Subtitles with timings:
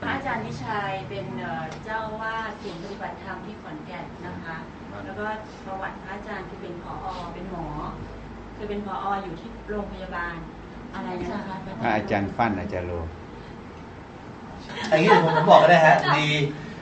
[0.00, 4.58] พระอาจารย์วิชัยเป็นเอ่อเจ้าวาดศูนย์ปฏิบัติธรรมที่ขอนแก่นนะคะ
[5.04, 5.24] แล้วก็
[5.64, 6.96] ประวัติพระอาจารย์คือเป็นผอ
[7.34, 7.66] เป็นหมอ
[8.56, 10.36] คือเป็นผออยู่ที่โรงพยาบาล
[10.94, 12.92] อะไรนะคะพระอาจารย์ฟั่นอาจารย์โล
[14.88, 16.28] อย่างนี้ผมผมบอกก็ได้ฮะพอดี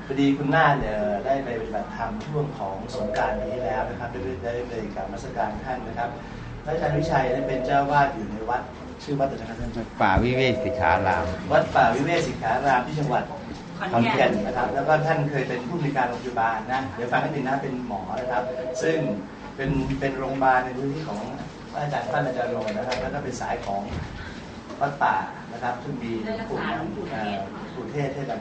[0.07, 0.97] พอดีคุณนาฏเนี่ย
[1.27, 6.11] ได้ไปปฏิบัติธรรมช่วงของสงกรารปีที่แล้วนะครับได้ได้ได้ไปกราบนมัสการท่านนะครับ
[6.65, 8.63] พระอาจารย์วิชัยเนี่ยเป็นเจ้าวาดอยู่ในวัด
[9.03, 13.43] ชื่อวัดอะไรนะครับท่านป่าวิเวกสิกขาราม วัดป่าวิเวกสิกขารามที่จังหวัดขอน
[13.93, 18.43] ขอนแก่แก่นนนะครับ แล้วก็ท่านเคยเป็นผู้ในวยการโรงพยาบาลนะ เดี๋ยวฟังนิดนึงนะเป็นหมอนะครับ
[18.83, 18.99] ซึ่ง
[19.57, 21.21] เป็นเป็นโรงพยาบาลในพื้นที่ของ
[21.73, 23.83] พระอาจารย์ท่านอาจารย์โรงนะครับแล้วก็เป็นสายของ
[24.81, 25.17] วัดป่า
[25.53, 28.41] นะครับซึ่งมีได้รักษาหลวงปู่เทศเอ่อหลวงปู่เทศให้กัน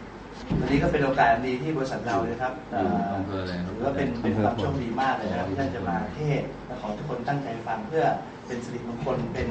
[0.59, 8.05] วันนี้ก็เป็นโอกาสอันดีที่บริษัทเรานะครับเอ่ออำเภออะไรครับถือว่าเป็นเป็นความโชคดีมากเลยนะครับที่ท่านจะมาเทศน์และขอทุกคนตั้งใจฟังเพื่อ
[8.47, 9.47] เป็นสิริมงคลเป็น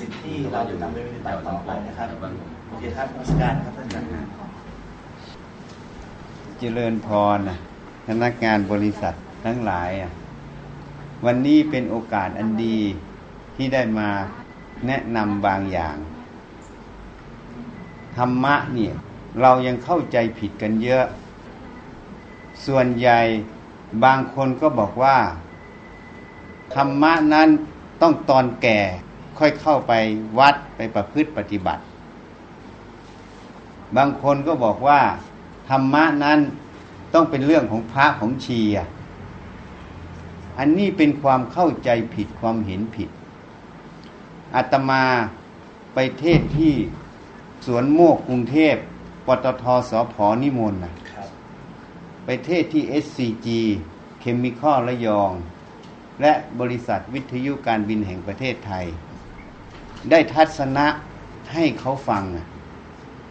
[0.00, 2.08] สิ่งที่เราจะนำไปปฏิบัติต่อไปนะครับ
[2.68, 4.30] โอเคครับนมัสการครับท่านอาจารย์
[6.58, 7.58] เจริญพรนะ
[8.06, 10.12] พนักงานบริษัททั้งหลายอะ
[11.24, 12.78] วันนี้เป็นโอกาสอันดี
[13.56, 14.08] ที่ได้มา
[14.86, 15.96] แนะนำบางอย่าง
[18.16, 18.94] ธรรมะเนี่ย
[19.40, 21.04] เรายังเข้าใจผิดกันเยอะ
[22.66, 23.20] ส่วนใหญ่
[24.04, 25.18] บางคนก็บอกว่า
[26.74, 27.48] ธรรมะนั้น
[28.02, 28.80] ต้องตอนแก่
[29.38, 29.92] ค่อยเข้าไป
[30.38, 31.82] วัดไปประพฤติปฏิบัติ
[33.96, 35.00] บางคนก็บอกว่า
[35.68, 36.38] ธรรมะนั้น
[37.14, 38.88] ต้องเป็นเรื่องของพระของชีอะ
[40.58, 43.10] อันนี้เป็นความเข้าใจผิดความเห็นผิด
[44.54, 45.04] อาตมา
[45.94, 46.72] ไปเทศที่
[47.66, 48.74] สวนโมกกรุงเทพ
[49.26, 51.28] ปตทสพนิมนต์นะครับ
[52.24, 53.48] ไปเทศที่ SCG
[54.20, 55.32] เคมีคอลระยอง
[56.20, 58.86] และบริษัทวิทยุการบินแห่งประเทศไทย
[60.10, 60.86] ได้ทัศนะ
[61.52, 62.46] ให้เขาฟังอะ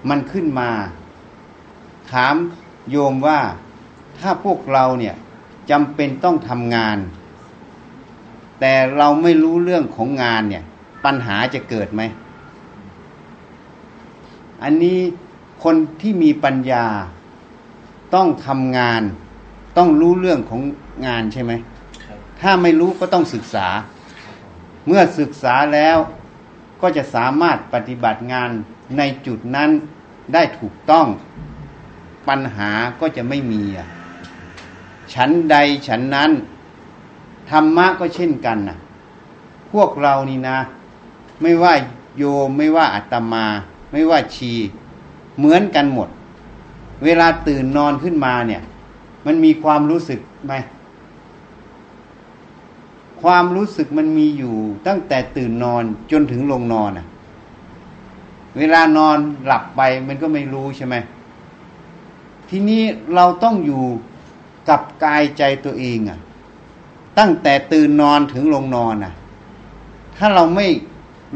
[0.10, 0.70] มันขึ้นมา
[2.12, 2.36] ถาม
[2.90, 3.40] โยมว่า
[4.18, 5.16] ถ้าพวกเราเนี่ย
[5.70, 6.98] จำเป็นต้องทำงาน
[8.60, 10.64] แต่เราไม่รู้เรื่องของงานเนี่ย
[11.06, 12.02] ปัญหาจะเกิดไหม
[14.64, 15.00] อันนี้
[15.64, 16.86] คนที่มีปัญญา
[18.16, 19.02] ต้องทำงาน
[19.78, 20.62] ต้องรู้เรื่องของ
[21.08, 21.52] งานใช่ไหม
[22.04, 23.68] ครับถ้าไม่รู้ก็ต้องศึกษา
[24.88, 25.98] เมื่อศึกษาแล้ว
[26.84, 28.50] ก็จะสามารถปฏิบัติงาน
[28.98, 29.70] ในจุดนั้น
[30.34, 31.08] ได้ถูกต้อง
[32.28, 33.88] ปัญหาก็จะไม่มีอะ
[35.14, 35.56] ฉันใด
[35.88, 36.32] ฉันนั้น
[37.50, 38.78] ธรรมะก็เช่นกันนะ
[39.74, 40.58] พวกเรานี่นะ
[41.42, 41.74] ไม่ว่า
[42.18, 43.46] โยมไม่ว่าอาตมา
[43.92, 44.52] ไม่ว่าชี
[45.38, 46.10] เหมือนกันหมด
[47.04, 48.62] เวลาตื่นนอนขึ้นมาเนี่ย
[49.26, 50.54] มันมีความรู้สึกไหม
[53.24, 54.56] ความรู้สึกมันมีอยู่
[54.88, 57.08] ตั้งแต่ตื่นนอนจนถึงลงนอนอะ
[58.58, 60.96] เวลานอนหลับไปมันก็ไม่รู้ใช่ไหม
[62.50, 62.84] ทีนี้
[63.16, 63.84] เราต้องอยู่
[64.70, 66.20] กับกายใจตัวเองอะ
[67.20, 69.14] ตั้งแต่ตื่นนอนถึงลงนอนอะ
[70.16, 70.68] ถ้าเราไม่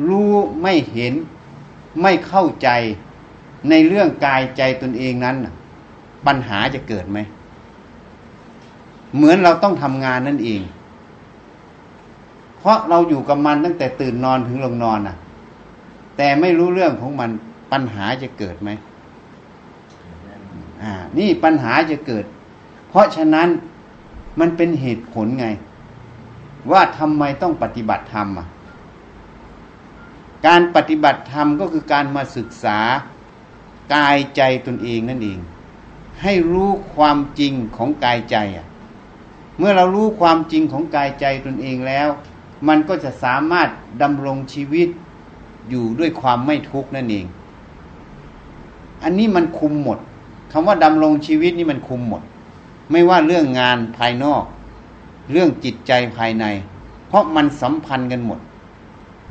[0.07, 0.31] รู้
[0.61, 1.13] ไม่เห็น
[2.01, 2.69] ไม่เข้าใจ
[3.69, 5.35] ในเรื่องกายใจตนเองนั้น
[6.25, 7.19] ปัญหาจะเกิดไหม
[9.15, 10.61] เหมือนเราต้องทำงานนั่นเอง
[12.59, 15.15] เพราะเราอยู่กับมันตั้งแต่ตื่นนอนถึงลงนอนน่ะ
[16.17, 17.29] แต่ไม่รู้เรื่องของมัน
[17.71, 18.69] ปัญหาจะเกิดไหม
[20.83, 22.25] อ่า นี่ปัญหาจะเกิด
[22.89, 23.47] เพราะฉะนั้น
[24.39, 25.47] มันเป็นเหตุผลไง
[26.71, 28.47] ว่าทำไมต้องปฏิบัติธรรมอะ
[30.47, 32.79] การปฏิบัติธรรมก็คือการมาศึกษา
[33.95, 35.39] กายใจตนเองนั่นเอง
[36.23, 38.67] ให้รู้ความจริงของกายใจอะ
[39.57, 42.07] เมื่อเรารู้ความจริงของกายใจตนเองแล้ว
[42.67, 43.69] มันก็จะสามารถ
[44.01, 44.87] ดำรงชีวิต
[45.69, 47.25] อยู่ด้วยความไม่ทุกข์นั่นเอง
[49.03, 49.99] อันนี้มันคุมหมด
[50.51, 52.21] คำว่าดำรงชีวิตนี่มันคุมหมด
[52.91, 54.43] ไม่ว่าเรื่องงานภายนอก
[55.31, 56.45] เรื่องจิตใจภายใน
[57.07, 58.39] เพราะมันสัมพันธ์กันหมด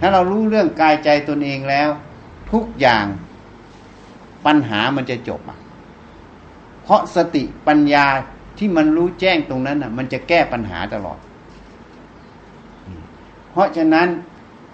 [0.00, 1.88] ถ้าเรารู้เรื่องกายใจตนเองแล้ว
[2.50, 3.04] ทุกอย่าง
[4.46, 5.58] ปัญหามันจะจบอะ
[6.82, 8.06] เพราะสติปัญญา
[8.58, 11.18] ที่มันรู้แจ้งตรงนั้นอะ มันจะแก้ปัญหาตลอด
[13.58, 14.08] ราะฉะนั้น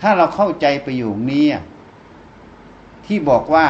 [0.01, 1.63] ถ้าเราเข้าใจประโยคนี้อะ
[3.07, 3.67] ที่บอกว่า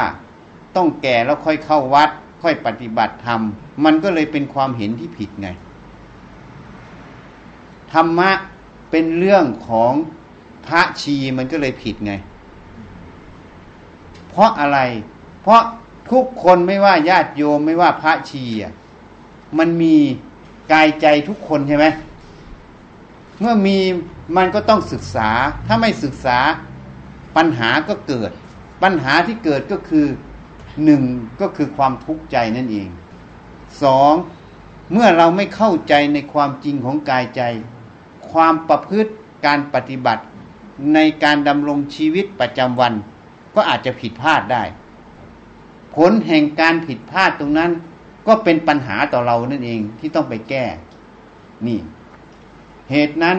[0.75, 2.09] ต้องแก่แล้วค่อยเข้าวัด
[2.41, 3.41] ค่อยปฏิบัติธรรม
[3.83, 5.49] มันก็เลยเป็นความเห็นที่ผิดไง
[7.93, 8.31] ธรรมะ
[8.91, 9.93] เป็นเรื่องของ
[10.67, 12.13] พระชีมันก็เลยผิดไง
[14.29, 14.79] เพราะอะไร
[15.41, 15.61] เพราะ
[16.11, 18.73] ทุกคนไม่ว่าญาติโยมไม่ว่าพระชีอะ
[19.57, 19.95] มันมี
[20.71, 21.85] กายใจทุกคนใช่ไหม
[23.39, 23.77] เมื่อมี
[24.37, 25.29] มันก็ต้องศึกษา
[25.67, 26.37] ถ้าไม่ศึกษา
[27.35, 28.31] ปัญหาก็เกิด
[28.83, 30.07] ปัญหาที่เกิดก็คือ
[30.83, 31.03] หนึ่ง
[31.41, 32.87] ก็คือความทุกข์ใจนั่นเอง
[33.83, 34.13] สอง
[34.91, 37.41] เมื่อเราไม่เข้าใจในความจริงของกายใจ
[38.31, 39.11] ความประพฤติ
[39.45, 40.23] การปฏิบัติ
[40.93, 42.93] ในการดำรงชีวิตประจำวัน
[43.55, 44.63] ก็อาจจะผิดพลาดได้
[45.95, 47.71] ผลแห่งการผิดพลาดตรงนั้น
[48.27, 50.65] ก็เป็นปัญหาต่อเรานั่นเองที่ต้องไปแก้
[51.67, 51.79] นี่
[52.91, 53.37] เหตุนั้น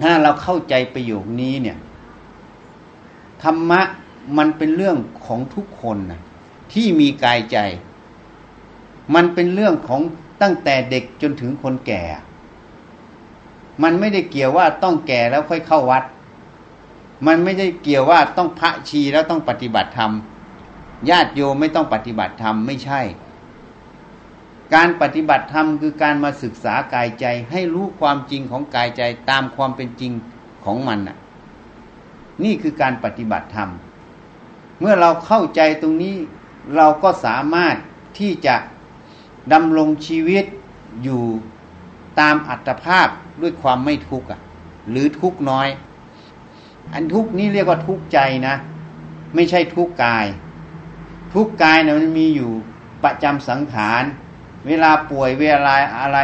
[0.00, 1.78] ถ้าเราเข้าใจประโยคนี้เนี่ย
[3.42, 3.80] ธรรมะ
[4.38, 4.96] มันเป็นเรื่อง
[5.26, 6.20] ของทุกคนนะ
[6.72, 7.58] ที่มีกายใจ
[9.14, 10.00] มันเป็นเรื่องของ
[10.42, 12.02] ตั้งแต่เด็กจนถึงคนแก่
[13.82, 16.04] มันไม่ได้เกี่ยวว่าต้องแก่แล้วค่อยเข้าวัด
[17.26, 20.12] มันไม่ได้เกี่ยวว่าต้องพระชีแล้วต้องปฏิบัติธรรม
[21.10, 23.00] ญาติโยมไม่ต้องปฏิบัติธรรมไม่ใช่
[24.74, 30.12] การปฏิบัติธรรมคือการมาศึกษากายใจ ให้รู้ความจริงของกายใจตามความเป็นจริง
[30.64, 31.16] ของมันน่ะ
[32.44, 33.70] นี่คือการปฏิบัติธรรม
[34.80, 36.16] เมื่อเราเข้าใจตรงนี้
[36.76, 37.76] เราก็สามารถ
[38.18, 38.56] ที่จะ
[39.52, 40.44] ดำรงชีวิต
[41.02, 41.22] อยู่
[42.20, 43.08] ตามอัตภาพ
[43.42, 44.28] ด้วยความไม่ทุกข์
[44.90, 45.68] หรือทุกข์น้อย
[46.92, 48.54] อันทุกข์นี้เรียกว่าทุกข์ใจนะ
[49.34, 50.26] ไม่ใช่ทุกข์กาย
[51.34, 52.50] ทุกข์กายนะมันมีอยู่
[53.04, 54.02] ประจำสังขาร
[54.66, 56.18] เวลาป่วยเวลาอะไร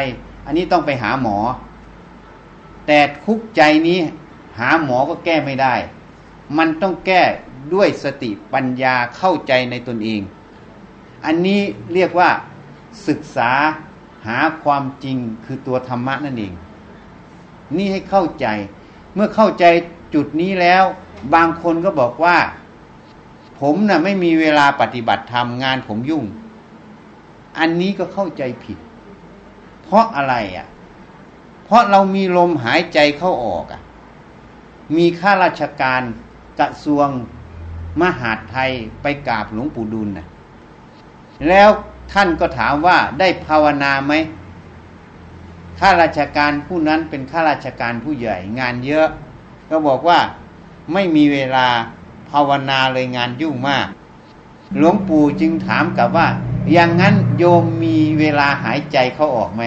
[0.46, 1.38] อันนี้ต้องไปหาหมอ
[2.86, 3.98] แต่ทุกใจนี้
[4.58, 5.74] หาหมอก็แก้ไม่ได้
[6.58, 7.22] มันต้องแก้
[7.74, 10.20] ด้วยสติปัญญาเข้าใจในตนเอง
[11.24, 11.60] อันนี้
[11.94, 12.30] เรียกว่า
[13.08, 13.50] ศึกษา
[14.26, 16.52] หาความจริงคือตัวธรรมะนั่นเอง
[17.76, 18.46] นี่ให้เข้าใจ
[19.14, 19.64] เมื่อเข้าใจ
[20.14, 20.84] จุดนี้แล้ว
[21.34, 22.36] บางคนก็บอกว่า
[23.60, 26.24] ผมนะ่ะไม่มีเวลาปฏิบัติธรรมงานผมยุ่ง
[27.58, 28.78] อันนี้ก็เข้าใจผิด
[29.82, 30.66] เพราะอะไรอะ่ะ
[31.64, 33.80] เพราะเรามีลมหายใจเข้าออกอะ่ะ
[34.96, 36.02] มีข้าราชการ
[36.60, 37.08] กระทรวง
[38.00, 38.70] มหาดไทย
[39.02, 40.26] ไปกราบหลวงปู่ดุลนะ
[41.48, 41.68] แล้ว
[42.12, 44.12] ท่านก็ถามว่าได้ภาวนาไหม
[45.78, 49.08] ข้าราชการผู้นั้นเป็นข้าราชการผู้ใหญ่งานเยอะ
[49.70, 50.20] ก็บอกว่า
[50.92, 51.66] ไม่มีเวลา
[52.30, 53.86] ภาวนาเลยงานยุ่งมาก
[54.78, 56.28] หลวงปู่จึงถามกลับว่า
[56.72, 59.62] อย่างนั้นโยมมีเวลาหายใจเขาออกไหม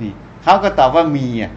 [0.00, 0.12] นี่
[0.42, 1.52] เขาก็ตอบว่ามีอะ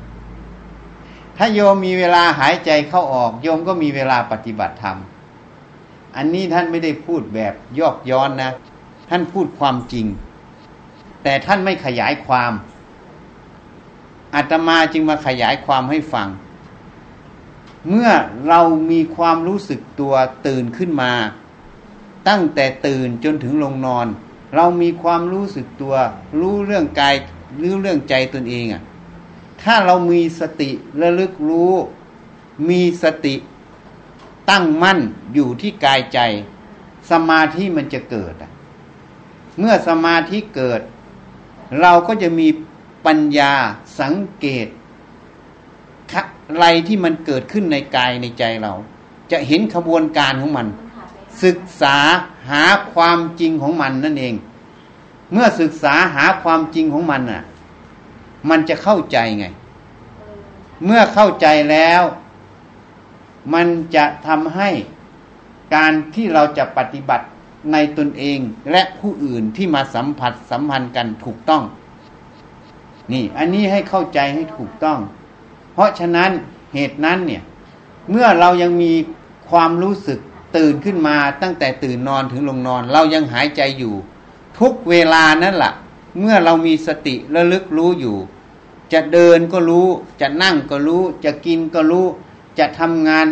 [1.38, 4.98] ถ้าโยมมีเวลาหายใจเข้าออก โยมก็มีเวลาปฏิบัติธรรม
[6.16, 8.52] อันนี้ท่านไม่ได้พูดแบบยอกย้อนนะ
[9.10, 10.06] ท่านพูดความจริง
[11.24, 12.52] แต่ท่านไม่ขยายความ
[14.36, 16.28] อาตมาจึงมาขยายความให้ฟัง
[17.90, 18.10] เมื่อ
[18.48, 18.62] เรา
[18.92, 20.14] มีความรู้สึกตัว
[20.48, 21.12] ตื่นขึ้นมา
[22.28, 24.08] ตั้งแต่ตื่นจนถึงลงนอน
[24.56, 25.96] เรามีความรู้สึกตัว
[26.40, 27.16] รู้เรื่องกาย
[27.62, 28.82] รู้เรื่องใจตนเองอะ่ะ
[29.62, 30.70] ถ้าเรามีสติ
[31.02, 31.74] ระลึกรู้
[32.70, 33.36] มีสติ
[34.50, 35.00] ตั้งมั่น
[35.34, 36.20] อยู่ที่กายใจ
[37.12, 38.52] สมาธิมันจะเกิดอะ
[39.60, 40.82] เมื่อสมาธิเกิด
[41.82, 42.48] เราก็จะมี
[43.06, 43.54] ปัญญา
[44.00, 44.68] สังเกต
[46.14, 48.74] อะไรที่มันเกิดขึ้นในกายในใจเรา
[49.32, 50.68] จะเห็นขบวนการของมัน
[51.44, 51.98] ศึกษา
[52.50, 52.64] หา
[52.94, 54.36] ความจริงของมันนั่นเอง
[55.34, 57.44] เมื่อศึกษาหาความจริงของมันน่ะ
[58.50, 59.46] มันจะเข้าใจไง
[60.86, 62.04] เมื่อเข้าใจแล้ว
[63.54, 64.70] มันจะทำให้
[65.76, 67.26] การที่เราจะปฏิบัติ
[67.72, 68.40] ในตนเอง
[68.72, 71.64] และผู้อื่นที่มาสัมผัสสัมพันธ์กันถูกต้อง
[73.12, 75.00] นี่ อันนี้ให้เข้าใจให้ถูกต้อง
[75.74, 76.32] เพราะฉะนั้น
[76.74, 77.44] เหตุนั้นเนี่ย
[78.10, 78.94] เมื่อเรายังมี
[79.50, 80.20] ความรู้สึก
[80.58, 83.96] ตื่นขึ้นมาตั้งแต่ตื่นนอนถึงลงนอน เรายังหายใจอยู่
[84.60, 85.74] ทุกเวลานั่นแหละ
[86.20, 88.18] เมื่อเรามีสติระลึกรู้อยู่
[88.94, 89.88] จะเดินก็รู้
[90.22, 92.08] จะนั่งก็รู้ จะกินก็รู้
[92.60, 93.28] จะทำงาน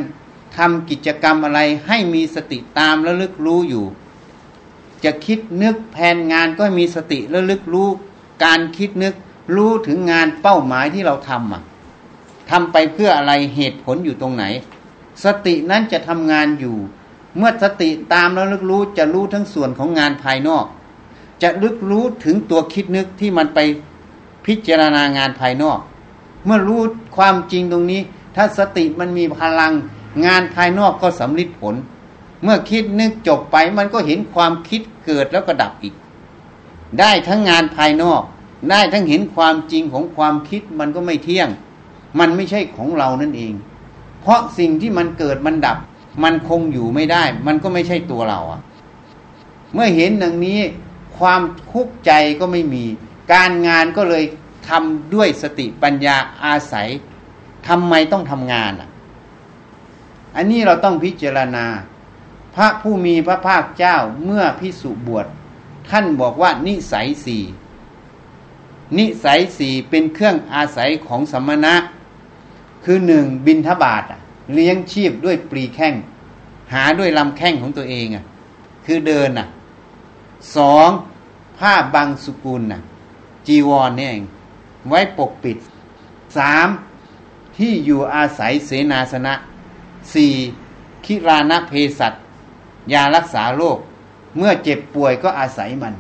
[0.58, 3.86] ทำกิจกรรมอะไรให้มีสติตามระลึกรู้อยู่
[5.04, 7.90] จะคิดนึกแผนงานก็มีสติระลึกรู้
[8.44, 9.16] การคิดนึก
[9.56, 11.64] รู้ถึงงานเป้าหมายที่เราทำอะ
[12.50, 14.44] ทำไปเพื่ออะไรเหตุผลอยู่ตรงไหน
[15.24, 16.78] สตินั้นจะทำงานอยู่
[17.38, 20.66] เมื่อสติตามแล้วลึกรู้จะรู้ทั้งส่วนของงานภายนอก
[21.42, 23.60] จะลึกรู้ถึงตัวคิดนึกที่มันไป
[24.46, 25.80] พิจารณางานภายนอก
[26.46, 26.82] เมื่อรู้
[27.18, 28.02] ความจริงตรงนี้
[28.36, 29.74] ถ้าสติมันมีพลัง
[30.26, 31.76] งานภายนอกก็สำลิดผล
[32.44, 35.96] เมื่อคิดนึกจบไปมันก็เห็นความคิดเกิดแล้วก็ดับอีก
[37.00, 38.22] ได้ทั้งงานภายนอก
[38.70, 41.50] ได้ทั้งเห็นความจริงของความคิดมันก็ไม่เที่ยง
[42.20, 43.54] มันไม่ใช่ของเรานั่นเอง
[44.22, 45.78] เพราะสิ่งที่มันเกิดมันดับ
[46.24, 48.62] มันคงอยู่ไม่ได้ มันก็ไม่ใช่ตัวเราอะ
[49.74, 50.60] เมื่อเห็นอย่างนี้
[51.18, 51.42] ความ
[51.72, 52.86] คุกใจก็ไม่มี
[53.34, 54.24] การงานก็เลย
[54.68, 56.88] ทำด้วยสติปัญญาอาศัย
[57.68, 58.90] ทำไมต้องทำงานอะ
[60.36, 61.66] อันนี้เราต้องพิจารณา
[62.56, 65.26] พระผู้มีพระภาคเจ้าเมื่อพิสุบวช
[65.90, 67.44] ท่านบอกว่านิสัยสี่
[68.98, 71.76] นิสัยสี่เป็นเครื่องอาศัยของสมณะ
[72.84, 74.22] คือหนึ่งบินทบาทอะ
[74.54, 75.94] เลี้ยงชีพด้วยปรีแข้ง
[76.74, 78.24] หาด้วยลำแข้งของตัวเองอะ
[78.86, 79.48] คือเดินอะ
[80.56, 80.90] สอง
[81.58, 82.82] ผ้าบางสุกุลน่ะ
[83.48, 84.24] จีวรเนี่ยเอง
[84.90, 85.58] ไว้ปกปิด
[86.38, 86.68] สาม
[87.58, 89.34] ที่อยู่อาศัยเสนาสนะ
[90.14, 90.34] สี่
[91.06, 92.14] คิรานะเพสัต
[92.94, 93.78] ยารักษาโรค
[94.38, 95.94] เมื่อเจ็บป่วยก็อาศัยมัน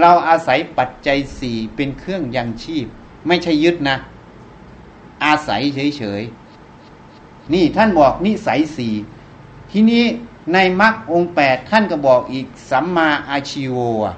[0.00, 2.86] เราอาศัยปัจจัยสี่เป็นเครื่องยังชีพ
[3.26, 3.96] ไม่ใช่ยึดนะ
[5.24, 6.37] อาศัยเฉยๆ
[7.52, 8.94] นี่ท่านบอกนิสัยสี่
[9.70, 10.04] ทีนี้
[10.52, 14.12] ในมรรคองแปดท่านก็บอกอีก สัมมาอาชีโวะ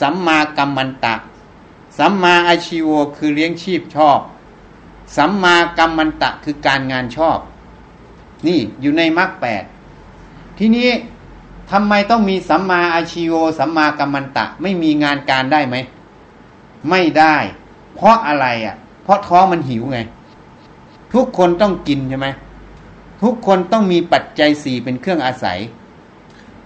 [0.00, 1.14] สัมมากัมมันตะ
[1.98, 4.20] สัมมาอาชีโวคือเลี้ยงชีพชอบ
[5.16, 7.38] สัมมากัมมันตะคือการงานชอบ
[8.46, 9.64] นี่อยู่ในมรรคแปด
[10.58, 10.88] ทีนี้
[11.70, 15.76] ทำไมต้องมีสัมมาอาชีโวสัมมากัมมันตะ ไม่มีงานการได้ไหม
[16.90, 17.36] ไม่ได้
[17.94, 19.98] เพราะอะไรอะ เพราะท้องมันหิวไง
[21.14, 22.28] ทุกคนต้องกินใช่ไหม
[23.22, 25.58] ทุกคนต้องมีปัจจัยสี่เป็นเครื่องอาศัย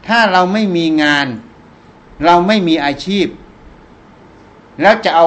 [0.06, 1.26] ถ้าเราไม่มีงาน
[2.24, 3.26] เราไม่มีอาชีพ
[4.80, 5.26] แล้วจะเอา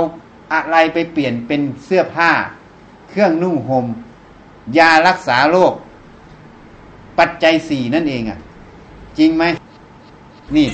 [0.53, 2.31] อะไรไปเปลี่ยนเป็นเสื้อผ้า
[3.09, 3.85] เครื่องนุ่งหม่ม
[4.77, 5.73] ยารักษาโรค
[7.19, 8.39] ปัจจัยสี่นั่นเองอะ
[9.17, 9.43] จริงไหม
[10.55, 10.69] นี่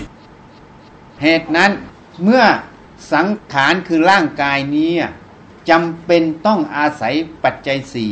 [1.21, 1.71] เหตุนั้น
[2.23, 2.43] เมื่อ
[3.13, 4.91] สังขารคือร่างกายนี้
[5.69, 8.11] จำเป็นต้องอาศัยปัจจัยสี่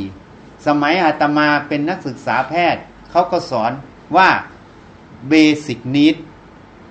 [0.65, 3.71] สมัยอาตมาเป็นนักศึกษาแพทย์ เขาก็สอน
[4.17, 4.29] ว่า
[5.29, 5.33] เบ
[5.65, 6.15] สิกนิด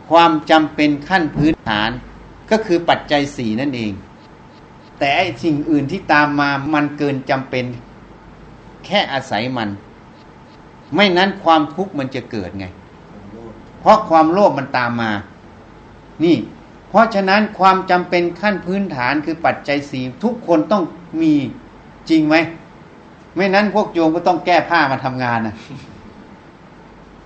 [0.08, 1.90] ความจำเป็นขั้นพื้นฐาน
[2.50, 3.92] ก็คือปัจจัยสี่นั่นเอง
[5.00, 7.64] แต่สิ่งอื่นที่ตามมามันเกินจำเป็น
[8.84, 9.68] แค่อาศัยมัน
[10.94, 12.66] ไม่นั้นความทุกข์มันจะเกิดไง
[13.80, 15.12] เพราะความโลภมันตามมา
[16.24, 16.36] นี่
[16.88, 20.84] เพราะฉะนั้นความจำเป็นขั้นพื้นฐานคือปัจจัยสี่ทุกคนต้อง
[21.22, 21.34] มี
[22.10, 22.36] จริงไหม
[23.38, 25.54] ไม่นั้นพวกโยมก็ต้องแก้ผ้ามาทำงานนะ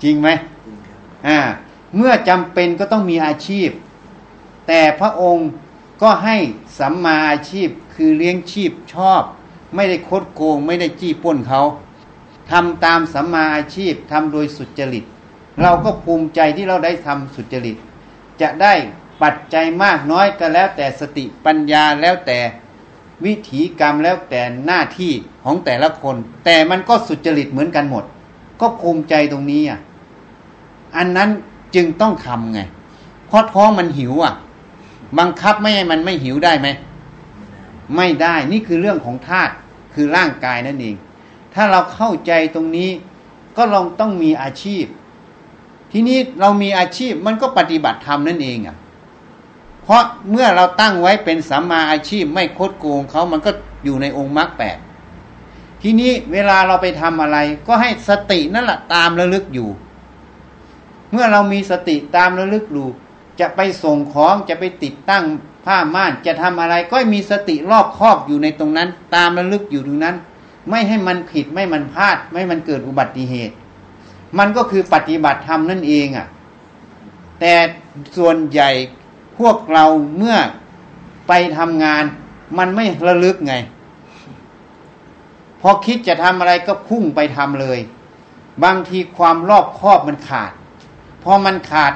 [0.03, 0.29] จริงไหม
[1.27, 1.39] อ่า
[1.97, 3.69] เมื่อจำเป็นก็ต้องมีอาชีพ
[4.67, 5.49] แต่พระองค์
[6.03, 6.37] ก็ให้
[6.79, 9.23] สัมมาอาชีพคือเลี้ยงชีพชอบ
[9.75, 11.63] ไม่ได้คดโกง ไม่ได้จี้ป้นเขา
[12.51, 15.05] ทำตามสัมมาอาชีพทำโดยสุจริต
[15.63, 17.77] เราก็ภูมิใจที่เราได้ทำสุจริต
[18.41, 18.73] จะได้
[19.23, 22.39] ปัจจัยมากน้อยก็แล้วแต่สติปัญญาแล้วแต่
[23.27, 25.13] วิถีกรรมแล้วแต่หน้าที่
[25.45, 28.05] ของแต่ละคน แต่มันก็สุจริตเหมือนกันหมด
[28.61, 29.81] ก็ภูมิใจตรงนี้อะ
[30.97, 31.31] อันนั้น
[31.75, 32.61] จึงต้องทำไง
[33.27, 34.35] เพราะท้องมันหิวอะ
[35.19, 36.69] บังคับไม่ให้มันไม่หิวได้ไหม
[37.97, 39.53] ไม่ได้นี่คือเรื่องของธาตุ
[39.95, 40.97] คือร่างกายนั่นเอง
[41.55, 42.91] ถ้าเราเข้าใจตรงนี้
[43.57, 44.85] ก็ลองต้องมีอาชีพ
[45.93, 48.77] ทีนี้เรามีอาชีพมันก็ปฏิบัติธรรมนั่นเองอะ
[49.85, 53.51] เพราะเมื่อเราตั้งไว้เป็นสัมมาอาชีพไม่คดโกงเขามันก็
[53.85, 54.79] อยู่ในองค์มรรคแปด
[55.83, 59.69] ทีนี้เวลาเราไปทำอะไร ก็ให้สตินั่นแหละตามระลึกอยู่
[61.13, 62.85] เมื่อเรามีสติตามระลึกดู
[63.41, 65.25] จะไปส่งของจะไปติดตั้ง
[65.67, 70.17] ผ้าม่านจะทำอะไรก็มีสติรอบครอบอยู่ในตรงนั้น ตามระลึกอยู่ตรงนั้น
[70.71, 73.55] ไม่ให้มันผิดไม่มันพลาด ไม่มันเกิดอุบัติเหตุ
[74.39, 76.27] มันก็คือปฏิบัติธรรมนั่นเองอะ
[77.41, 77.55] แต่
[78.17, 78.71] ส่วนใหญ่
[79.39, 79.85] พวกเรา
[80.17, 80.37] เมื่อ
[81.29, 82.05] ไปทำงาน
[82.59, 83.55] มันไม่ระลึกไง
[85.61, 87.79] พอคิดจะทำอะไรก็พุ่งไปทำเลย
[88.65, 90.53] บางทีความรอบคอบมันขาด
[91.23, 91.93] พอมันขาด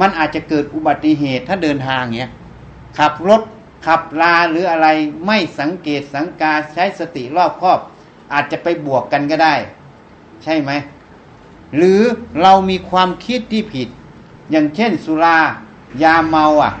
[0.00, 2.32] มันอาจจะเกิดอุบัติเหตุถ้าเดินทางเงี้ย
[2.98, 3.42] ขับรถ
[3.86, 4.88] ขับลาหรืออะไร
[5.26, 7.78] ไม่สังเกตสังกาใช้สติรอบคอบ
[8.32, 9.54] อาจจะไปบวกกันก็ได้
[10.44, 10.70] ใช่ไหม
[11.76, 12.00] หรือ
[12.42, 13.88] เรามีความคิดที่ผิด
[14.50, 15.38] อย่างเช่นสุรา
[16.02, 16.72] ยาเมาอะ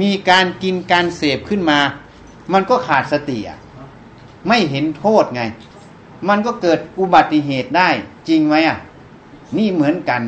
[0.00, 1.78] มีการกินการเสพขึ้นมา
[2.52, 3.58] มันก็ขาดสติอะ
[4.48, 5.42] ไม่เห็นโทษไง
[6.28, 7.88] มันก็เกิดอุบัติเหตุได้
[8.28, 8.78] จริงไหมอะ
[9.56, 10.22] นี่เหมือนกัน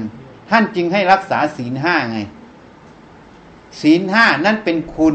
[0.51, 2.19] ท่านจึงให้รักษาศีลห้าไง
[3.81, 5.15] ศีลห้านั่นเป็นคุณ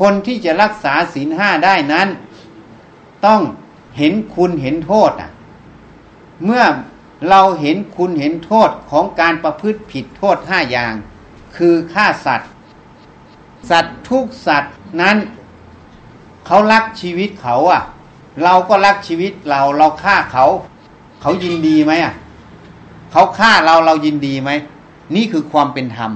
[0.00, 2.08] คนที่จะรักษาศีลห้าได้นั้น
[3.26, 3.40] ต้อง
[3.98, 5.30] เห็นคุณเห็นโทษอะ
[6.44, 6.64] เมื่อ
[7.28, 10.94] เราเห็นคุณเห็นโทษของการประพฤติผิดโทษห้าอย่าง
[11.56, 12.50] คือฆ่าสัตว์
[13.70, 15.16] สัตว์ทุกสัตว์นั้น
[16.46, 17.82] เขารักชีวิตเขาอะ
[18.44, 20.46] เราก็รักชีวิตเราเราฆ่าเขา
[21.20, 22.14] เขายินดีไหมอะ
[23.12, 24.50] เขาฆ่าเราเรายินดีไหม
[25.14, 26.12] นี่คือความเป็นธรรม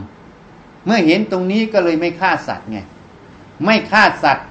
[0.84, 2.78] เมื่อเห็นตรงนี้ก็เลยไม่ฆ่าสัตว์ไง
[3.64, 4.46] ไม่ฆ่าสัตว์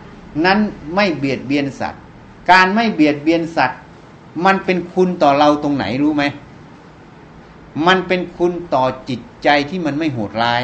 [0.46, 0.60] นั้น
[0.96, 2.02] ไม่เบียดเบียนสัตว์
[2.52, 3.80] การไม่เบียดเบียนสัตว์
[4.46, 6.24] มันเป็นคุณต่อเราตรงไหนรู้ไหม
[7.88, 10.64] มันเป็นคุณต่อจิตใจที่มันไม่โหดร้าย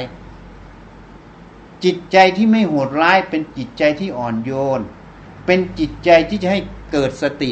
[1.83, 4.81] จิตใจที่ไม่โหดร้าย เป็นจิตใจที่อ่อนโยน
[5.45, 6.59] เป็นจิตใจที่จะให้
[6.91, 7.51] เกิดสติ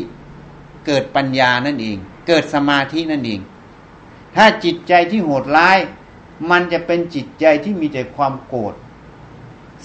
[0.85, 1.97] เกิดปัญญานั่นเอง
[2.27, 3.39] เกิดสมาธินั่นเอง
[4.35, 5.77] ถ้าจิตใจที่โหดร้าย
[6.51, 8.73] มันจะเป็นจิตใจที่มีแต่ความโกรธ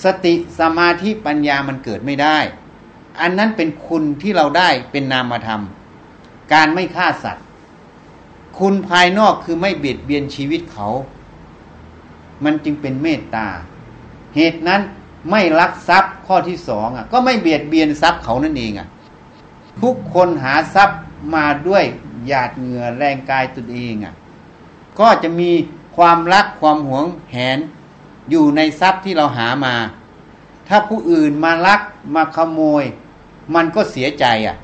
[0.05, 2.39] สติสมาธิปัญญามันเกิดไม่ได้
[3.21, 5.63] อันนั้นเป็นคุณที่เราได้เป็นนามธรรม
[6.53, 7.47] การไม่ฆ่าสัตว์
[8.59, 10.89] คุณภายนอกคือไม่เบียดเบียนชีวิตเขา
[12.45, 13.47] มันจึงเป็นเมตตา
[14.37, 14.81] เหตุนั้น
[15.31, 18.89] ไม่ลักทรัพย์ข้อที่สองอะ ก็ไม่เบียดเบียนทรัพย์เขานั่นเองอะ
[19.83, 21.01] ทุกคนหาทรัพย์
[21.35, 21.85] มาด้วย
[22.27, 24.15] หยาดเหงื่อแรงกายตนเองอะ
[25.01, 25.51] ก็จะมี
[25.97, 27.59] ความรักความหวงแหน
[28.31, 29.75] อยู่ในทรัพย์ที่เราหามา
[30.69, 31.81] ถ้าผู้อื่นมาลัก
[32.15, 32.85] มาขโมย
[33.55, 34.57] มันก็เสียใจอะ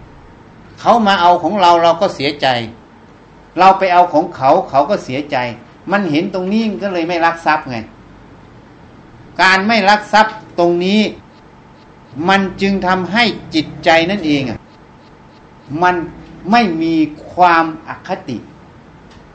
[0.80, 2.46] เขามาเอาของเราเราก็เสียใจ
[3.58, 5.36] เราไปเอาของเขาเขาก็เสียใจ
[5.92, 7.78] มันเห็นตรงนี้ก็เลยไม่รักทรัพย์ไง
[9.42, 11.00] การไม่รักทรัพย์ตรงนี้
[12.28, 13.24] มันจึงทำให้
[13.54, 14.58] จิตใจนั่นเองอะ
[15.82, 15.94] มัน
[16.50, 16.94] ไม่มี
[17.32, 18.38] ความอคติ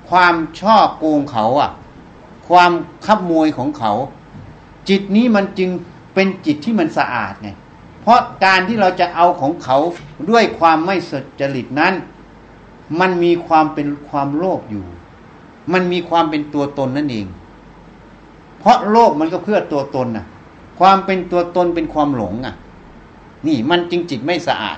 [0.10, 1.72] ความช่อโกงเขาอะ
[2.48, 2.72] ความ
[3.06, 3.92] ขับมวยของเขา
[4.90, 5.70] จิตนี้มันจึง
[6.14, 7.50] เป็นจิตที่มันสะอาดไง
[8.02, 9.78] เพราะการที่เราจะเอาของเขา
[10.30, 11.94] ด้วยความไม่สุจริตนั้น
[13.00, 14.86] มันมีความเป็นความโลภอยู่
[15.74, 17.28] มันมีความเป็นตัวตนนั่นเอง
[18.60, 20.26] เพราะโลภมันก็เพื่อตัวตนน่ะ
[20.80, 22.56] ความเป็นตัวตนเป็นความหลงอะ
[23.48, 24.78] นี่มันจริงจิตไม่สะอาด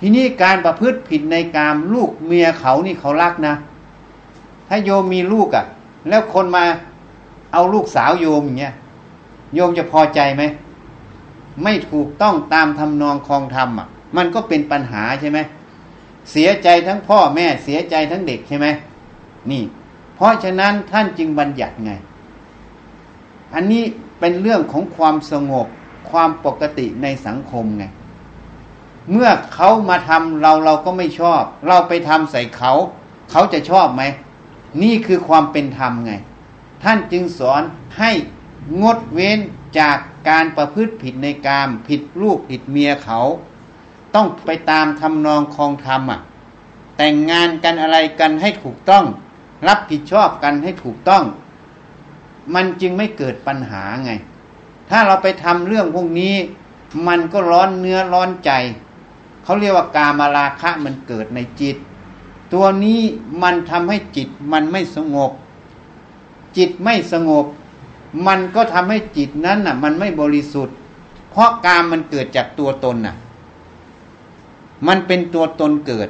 [0.00, 3.54] ทีนี้การประพฤติผิดในกามลูกเมียเขานี่เขารักนะ
[4.68, 5.64] ถ้าโยมมีลูกอะ
[6.08, 6.64] แล้วคนมา
[7.52, 8.74] เอาลูกสาวโยมอย่างเงี้ย
[9.54, 10.42] โยมจะพอใจไหม
[11.62, 15.38] ไม่ถูกต้องตามทำนองคลองธรรมอะ มันก็เป็นปัญหาใช่ไหม
[16.30, 18.66] เสียใจทั้งพ่อแม่เสียใจทั้งเด็กใช่ไหม
[19.50, 19.62] นี่
[20.16, 21.92] เพราะฉะนั้นท่านจึงบัญญัติไง
[23.54, 23.84] อันนี้
[24.20, 25.66] เป็นเรื่องของความสงบ
[26.10, 27.84] ความปกติในสังคมไง
[29.10, 32.72] เมื่อเขามาทำเราเราก็ไม่ชอบ เราไปทำใส่เขา
[33.30, 34.02] เขาจะชอบไหม
[34.82, 36.12] นี่คือความเป็นธรรมไง
[36.82, 37.62] ท่านจึงสอน
[37.98, 38.10] ให้
[38.82, 39.38] งดเว้น
[39.78, 39.96] จาก
[40.28, 43.20] การประพฤติผิดในกาม ผิดลูกผิดเมียเขา
[44.14, 46.20] ต้องไปตามทำนองคลองธรรมอะ
[46.96, 49.04] แต่งงานกันอะไรกันให้ถูกต้อง
[49.68, 51.24] รับผิดชอบกันให้ถูกต้อง
[52.54, 54.12] มันจึงไม่เกิดปัญหาไง
[54.90, 56.34] ถ้าเราไปทำเรื่องพวกนี้
[57.08, 58.50] มันก็ร้อนเนื้อร้อนใจ
[59.44, 61.76] เขาเรียกว่ากามาราคะมันเกิดในจิต
[62.52, 63.00] ตัวนี้
[63.42, 65.30] มันทำให้จิตมันไม่สงบ
[66.56, 67.46] จิตไม่สงบ
[68.26, 70.74] มันก็ทำให้จิตนั้นน่ะ มันไม่บริสุทธิ์
[71.30, 73.14] เพราะกามมันเกิดจากตัวตนน่ะ
[74.88, 76.08] มันเป็นตัวตนเกิด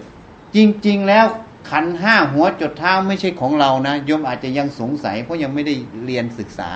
[0.57, 1.27] จริง ๆ แล้ว
[1.71, 6.71] ขันห้าหัวจดเท้าไม่ใช่ของเรานะโยมอาจจะยังสงสัย เพราะยังไม่ได้เรียนศึกษา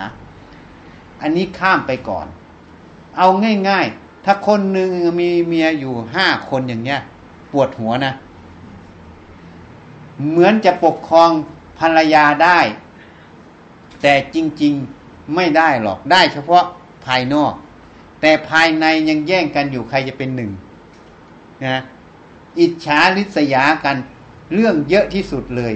[1.23, 2.27] อันนี้ข้ามไปก่อน
[3.17, 3.29] เอา
[3.69, 7.01] ง่าย ๆ ถ้าคนหนึ่งมีเมียอยู่ห้าคนอย่างเงี้ย
[7.53, 8.13] ปวดหัวนะ
[10.29, 11.31] เหมือนจะปกครอง
[11.79, 12.59] ภรรยาได้
[14.03, 16.65] แต่จริง ๆไม่ได้หรอกได้เฉพาะ
[17.07, 17.53] ภายนอก
[18.21, 20.51] แต่ภายในยังแย่งกันอยู่ใครจะเป็นหนึ่ง
[21.65, 21.83] นะ
[22.59, 23.97] อิจฉาริษยากัน
[24.55, 25.75] เรื่องเยอะที่สุดเลย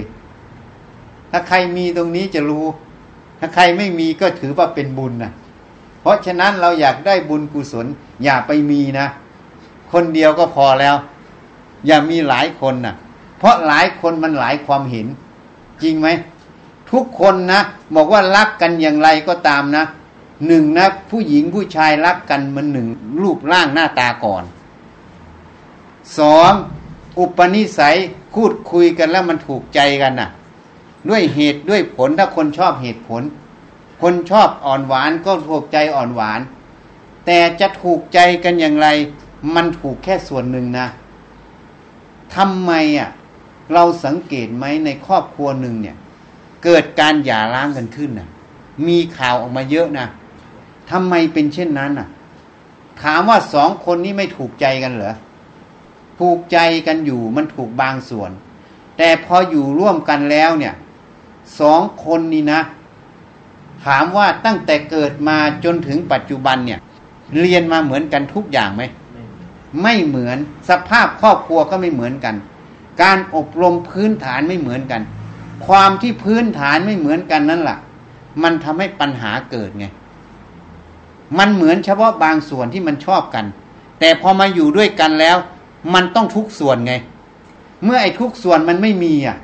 [1.31, 2.65] ถ้าใครมีตรงนี้จะรู้
[3.39, 5.31] ถ้าใครไม่มีก็ถือว่าเป็นบุญนะ
[6.01, 7.85] เพราะฉะนั้นเราอยากได้บุญกุศล
[8.23, 9.07] อย่าไปมีนะ
[9.91, 10.95] คนเดียวก็พอแล้ว
[11.87, 12.95] อย่ามีหลายคนนะ
[13.37, 15.07] เพราะหลายคนมันหลายความเห็น
[15.83, 16.07] จริงไหม
[16.91, 17.61] ทุกคนนะ
[17.95, 19.85] บอกว่ารักกันอย่างไรก็ตามนะ
[20.47, 22.87] หนึ่งนะผู้หญิงผู้ชายรักกันมันหนึ่ง
[23.21, 24.43] รูปร่างหน้าตาก่อน
[26.17, 26.51] สอง
[27.19, 27.97] อุปนิสัย
[28.33, 30.29] พูดคุยกันแล้วมันถูกใจกันน่ะ
[31.09, 33.23] ด้วยเหตุด้วยผลถ้าคนชอบเหตุผล
[34.01, 36.39] คนชอบอ่อนหวานก็ถูกใจอ่อนหวาน
[37.25, 38.87] แต่จะถูกใจกันอย่างไร
[39.55, 40.87] มันถูกแค่ส่วนหนึ่งนะ
[42.35, 43.09] ทำไมอะ
[43.73, 45.95] เราสังเกตไหมในครอบครัวหนึ่งเนี่ย
[46.63, 48.29] เกิดการหย่าร้างกันขึ้นน่ะ
[48.87, 50.07] มีข่าวออกมาเยอะนะ
[50.91, 52.07] ทำไมเป็นเช่นนั้นน่ะ
[53.01, 55.13] ถามว่าสองคนนี้ไม่ถูกใจกันเหรอ
[56.19, 58.31] ถูกใจกันอยู่มันถูกบางส่วน
[58.97, 60.73] แต่พออยู่ร่วมกันแล้วเนี่ย
[61.59, 62.61] สองคนนี้นะ
[63.85, 66.79] ถามว่าตั้งแต่เกิดมาจนถึงปัจจุบันเนี่ย
[67.39, 68.83] เรียนมาเหมือนกันทุกอย่างไหม
[69.81, 70.37] ไม่เหมือน
[70.69, 72.35] สภาพครอบครัวก็ไม่เหมือนกัน
[73.01, 75.01] การอบรมพื้นฐานไม่เหมือนกัน
[75.65, 77.77] ความที่พื้นฐานไม่เหมือนกันนั่นแหละ
[78.43, 79.85] มันทำให้ปัญหาเกิดไง
[81.37, 83.45] มันเหมือนเฉพาะบางส่วนที่มันชอบกัน
[83.99, 85.37] แต่พอมาอยู่ด้วยกันแล้ว
[85.93, 86.93] มันต้องทุกส่วนไง
[87.83, 89.37] เมื่อไอ้ทุกส่วนมันไม่มีอะ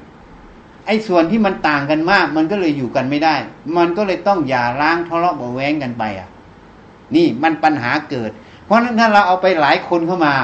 [0.88, 3.36] ไอ้ส่วนที่มันต่างกันมาก มันก็เลยอยู่กันไม่ได้
[3.78, 6.30] มันก็เลยต้องอย่าร้างทะเลาะเบาะแว้งกันไปอะ
[7.16, 8.32] นี่มันปัญหาเกิด
[8.66, 10.36] เพราะนั้นถ้าเราเอาไปหลายคนเข้ามา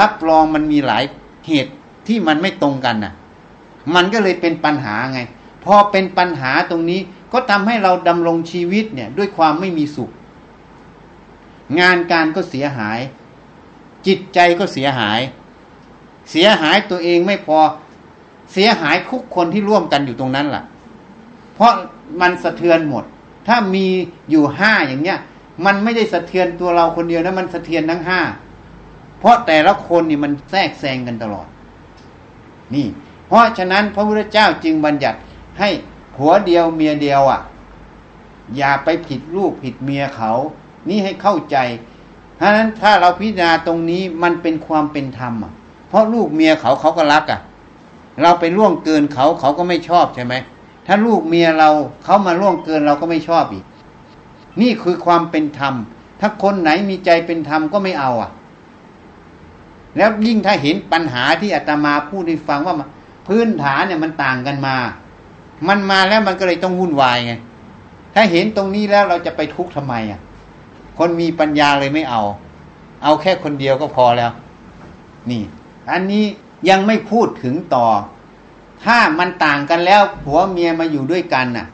[0.00, 1.04] รับรองมันมีหลาย
[1.46, 1.72] เหตุ
[2.06, 3.12] ที่มันไม่ตรงกันน่ะ
[3.94, 5.20] มันก็เลยเป็นปัญหาไง
[5.64, 7.00] พอเป็นปัญหาตรงนี้
[7.32, 10.10] ก็ทำให้เราดำรงชีวิตเนี่ย ด้วยความไม่มีสุข
[11.80, 12.98] งานการก็เสียหาย
[14.06, 15.20] จิตใจก็เสียหาย
[16.30, 17.58] เสียหายตัวเองไม่พอ
[18.52, 20.62] เสียหายคุกคนที่ร่วมกันอยู่ตรงนั้นล่ะ
[21.54, 21.72] เพราะ
[22.20, 23.04] มันสะเทือนหมด
[23.46, 23.86] ถ้ามี
[24.30, 25.18] อยู่ห้าอย่างเนี้ย
[25.64, 28.20] มันไม่ได้สะเทือนตัวเราคนเดียวนะมันสะเทือนทั้งห้า
[29.18, 31.46] เพราะแต่ละคนนี่มันแทรกแซงกันตลอด
[32.74, 32.86] นี่
[33.26, 35.18] เพราะฉะนั้นพระพุทธเจ้าจึงบัญญัติ
[35.58, 35.68] ให้
[36.16, 37.40] ผัวเดียวเมียเดียวอะ
[38.56, 40.32] อย่าไปผิดลูกผิดเมียเขา
[40.88, 41.56] นี่ให้เข้าใจ
[42.40, 45.52] เพราะนั้นถ้าเราพิจารณาตรงนี้มันเป็นความเป็นธรรมอะ
[45.88, 47.40] เพราะลูกเมียเขาเขาก็รักอะ
[48.22, 50.34] เราไปล่วงเกินเขาเขาก็ไม่ชอบใช่ไหม
[50.86, 51.70] ถ้าลูกเมียเรา
[52.04, 53.64] เขามาล่วงเกินเราก็ไม่ชอบอีก
[54.60, 55.74] นี่คือความเป็นธรรม
[56.20, 58.30] ถ้าคนไหนมีใจเป็นธรรมก็ไม่เอาอะ
[59.96, 62.74] แล้วยิ่งถ้าเห็นปัญหาที่อาตมาพูดให้ฟังว่า
[63.28, 64.76] พื้นฐานเนี่ยมันต่างกันมา
[65.68, 67.32] มันมาแล้วมันก็เลยต้องวุ่นวายไง
[68.14, 70.20] ถ้าเห็นตรงนี้แล้วเราจะไปทุกข์ทำไมอะ
[70.98, 72.22] คนมีปัญญาเลยไม่เอา
[73.02, 74.30] เอาแค่คนเดียวก็พอแล้ว
[75.30, 75.42] นี่
[75.90, 76.24] อันนี้
[76.68, 77.86] ยังไม่พูดถึงต่อ
[78.84, 81.66] ถ้ามันต่างกันแล้วผัวเมียมาอยู่ด้วยกันน่ะ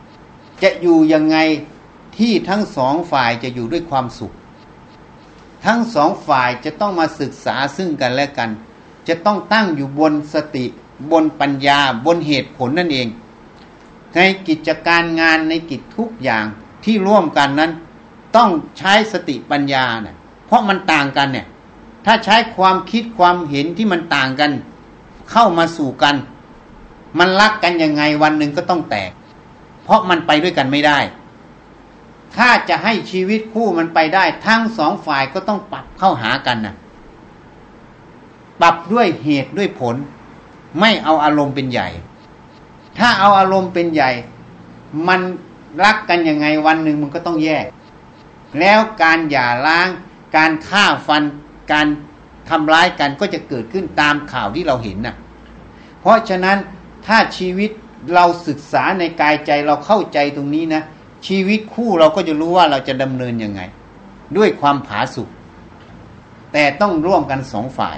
[0.62, 1.36] จะอยู่ยังไง
[2.16, 4.32] ที่ทั้งสองฝ่ายจะอยู่ด้วยความสุข
[5.64, 8.50] ทั้งสองฝ่ายจะต้องมาศึกษาซึ่งกันและกัน
[9.08, 10.64] จะต้องตั้งอยู่บนสติ
[11.10, 13.08] บนปัญญา บนเหตุผลนั่นเอง
[14.14, 16.44] ในกิจการงานในกิจทุกอย่าง
[16.84, 17.72] ที่ร่วมกันนั้น
[18.36, 21.46] ต้องใช้สติปัญญาเนะ่ยเพราะมันต่างกันเนี่ย
[22.06, 24.50] ถ้าใช้ความคิดความเห็นที่มันต่างกัน
[25.30, 26.16] เข้ามาสู่กัน
[27.18, 29.10] มันรักกันยังไงวันหนึ่งก็ต้องแตก
[29.84, 30.98] เพราะมันไปด้วยกันไม่ได้
[32.36, 36.74] ถ้าจะให้ชีวิตคู่มันไปได้ ทั้งสองฝ่ายก็ต้องปรับเข้าหากันนะ
[38.60, 39.96] ปรับด้วยเหตุด้วยผล
[40.80, 41.88] ไม่เอาอารมณ์เป็นใหญ่
[42.98, 44.10] ถ้าเอาอารมณ์เป็นใหญ่
[45.08, 45.20] มัน
[45.84, 47.64] รักกันยังไงวันหนึ่งมันก็ต้องแยก
[48.60, 49.88] แล้วการหย่าร้าง
[50.36, 51.22] การฆ่าฟัน
[51.72, 51.86] การ
[52.48, 55.16] ทำร้ายกันก็จะเกิดขึ้นตามข่าวที่เราเห็นน่ะ
[56.00, 56.58] เพราะฉะนั้น
[57.06, 57.70] ถ้าชีวิต
[58.14, 60.82] เราศึกษาในกายใจเราเข้าใจตรงนี้นะ
[61.26, 63.60] ชีวิตคู่เราก็จะรู้ว่าเราจะดำเนินยังไง
[64.36, 65.28] ด้วยความผาสุก
[66.52, 67.96] แต่ต้องร่วมกันสองฝ่าย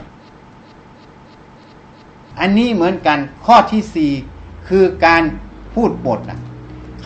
[2.40, 4.12] อันนี้เหมือนกันข้อที่สี่
[4.68, 5.22] คือการ
[5.74, 6.40] พูดบทอะ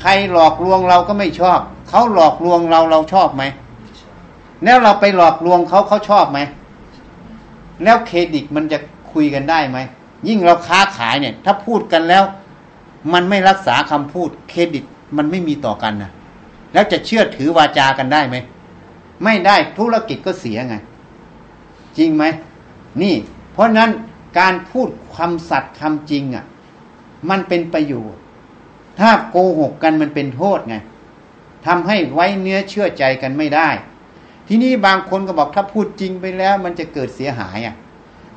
[0.00, 1.60] ใครหลอกลวงเราก็ไม่ชอบ
[1.92, 3.42] เขาหลอกลวงเราเราชอบไหม
[4.64, 6.38] แล้วเราไปหลอกลวงเขาเขาชอบไหม
[7.84, 8.78] แล้วเครดิตมันจะ
[9.12, 9.78] คุยกันได้ไหม
[10.28, 12.24] ยิ่งเราค้าขายเนี่ย ถ้าพูดกันแล้ว
[13.12, 14.84] มันไม่รักษาคำพูด เครดิต
[15.16, 16.10] มันไม่มีต่อกันนะ
[16.72, 18.36] แล้วจะเชื่อถือวาจากันได้ไหม
[19.24, 20.74] ไม่ได้ธุรกิจก็เสียไง
[21.98, 22.24] จริงไหม
[23.02, 23.14] นี่
[23.52, 23.90] เพราะนั้น
[24.38, 26.44] การพูดคำสัตย์คำจริงอะ
[27.30, 28.20] มันเป็นประโยชน์
[29.00, 30.76] ถ้าโกหกกันมันเป็นโทษไง
[31.66, 33.68] ทำให้ไว้เนื้อเชื่อใจกันไม่ได้
[34.48, 37.74] ทีนี้บางคนก็บอกถ้าพูดจริงไปแล้ว มันจะเกิดเสียหายอะ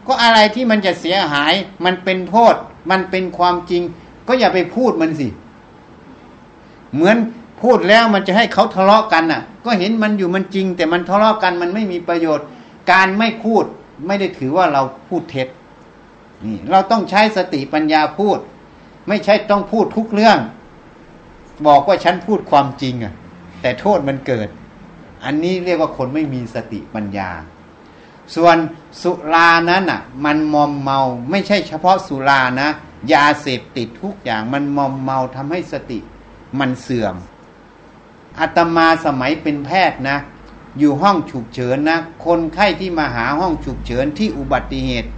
[0.08, 1.54] ก็อะไรที่มันจะเสียหาย
[1.86, 2.56] มันเป็นโทษ
[2.92, 3.82] มันเป็นความจริง
[4.28, 5.28] ก็อย่าไปพูดมันสิ
[6.94, 7.18] เหมือน
[7.62, 12.46] พูดแล้วมันจะให้เขาทะเลาะกันน่ะ ก็เห็นมันอยู่มันจริง แต่มันทะเลาะกันมันไม่มีประโยชน์
[12.92, 13.64] การไม่พูด
[14.08, 15.48] ไม่ได้ถือว่าเราพูดเท็จ
[16.46, 18.38] นี่เราต้องใช้สติปัญญาพูด
[19.08, 20.38] ไม่ใช่ต้องพูดทุกเรื่อง
[21.68, 23.14] บอกว่าฉันพูดความจริงอะ
[23.62, 24.48] แต่โทษมันเกิด
[25.24, 27.30] อันนี้เรียกว่าคนไม่มีสติปัญญา
[28.36, 28.58] ส่วน
[29.02, 32.70] สุรานั้นอะ มันมอมเมาไม่ใช่เฉพาะสุรานะ
[33.14, 36.00] ยาเสพติดทุกอย่างมันมอมเมาทำให้สติ
[36.60, 37.16] มันเสื่อม
[38.40, 40.18] อาตมาสมัยเป็นแพทย์นะ
[40.80, 45.10] อยู่ห้องฉุกเฉินนะ คนไข้ที่มาหาห้องฉุกเฉินที่อุบัติเหตุ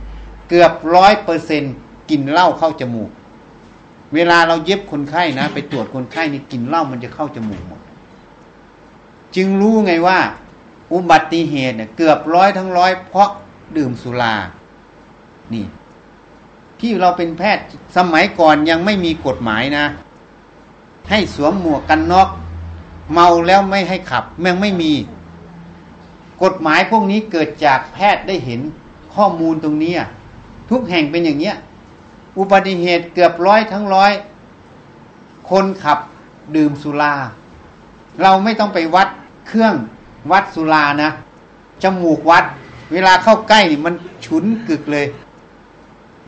[0.50, 1.63] เกือบร้อยเปอร์เซน
[2.10, 3.10] กินเหล้าเข้าจมูก
[4.13, 7.82] เวลาเราเย็บคนไข้นะ ไปตรวจคนไข้นี่กินเหล้ามันจะเข้าจมูกหมด
[9.36, 10.20] จึงรู้ไงว่า
[10.93, 13.30] อุบัติเหตุเนี่ยเกือบร้อยทั้งร้อยเพราะ
[13.78, 14.36] ดื่มสุรา
[15.54, 15.65] นี่
[16.80, 17.65] ที่เราเป็นแพทย์
[17.98, 19.86] สมัยก่อนยังไม่มีกฎหมายนะ
[21.10, 22.30] ให้สวมหมวกกันน็อก
[23.13, 24.93] เมาแล้วไม่ให้ขับยังไม่มี
[26.43, 28.62] กฎหมายพวกนี้เกิดจากแพทย์ได้เห็น
[29.15, 29.93] ข้อมูลตรงนี้
[30.72, 31.56] ทุกแห่งเป็นอย่างเนี้ย
[32.38, 34.12] อุบัติเหตุเกือบร้อยทั้งร้อย
[35.50, 36.00] คนขับ
[36.56, 37.13] ดื่มสุรา
[38.21, 39.08] เราไม่ต้องไปวัด
[39.47, 39.73] เครื่อง
[40.32, 41.12] วัดสุรานะ
[41.84, 42.45] จมูกวัด
[42.91, 43.95] เวลาเข้าใกล้นี่มัน
[44.26, 45.06] ฉุนกึกเลย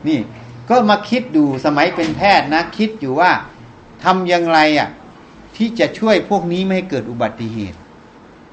[0.08, 0.20] นี่
[0.70, 3.32] ก็มาคิดดูสมัยเป็นแพทย์นะ คิดอยู่ว่า
[4.04, 4.90] ทำอย่างไรอะ
[5.56, 7.78] ที่จะช่วยพวกนี้ไม่ให้เกิดอุบัติเหตุ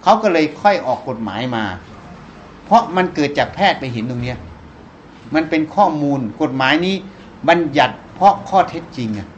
[0.03, 1.65] เขาก็เลยค่อยออกกฎหมายมา
[2.65, 4.39] เพราะมันเกิดจากแพทย์ไปเห็นตรงเนี้ย
[5.35, 6.97] มันเป็นข้อมูลกฎหมายนี้
[7.49, 9.29] บัญญัติเพราะข้อเท็จจริงอะ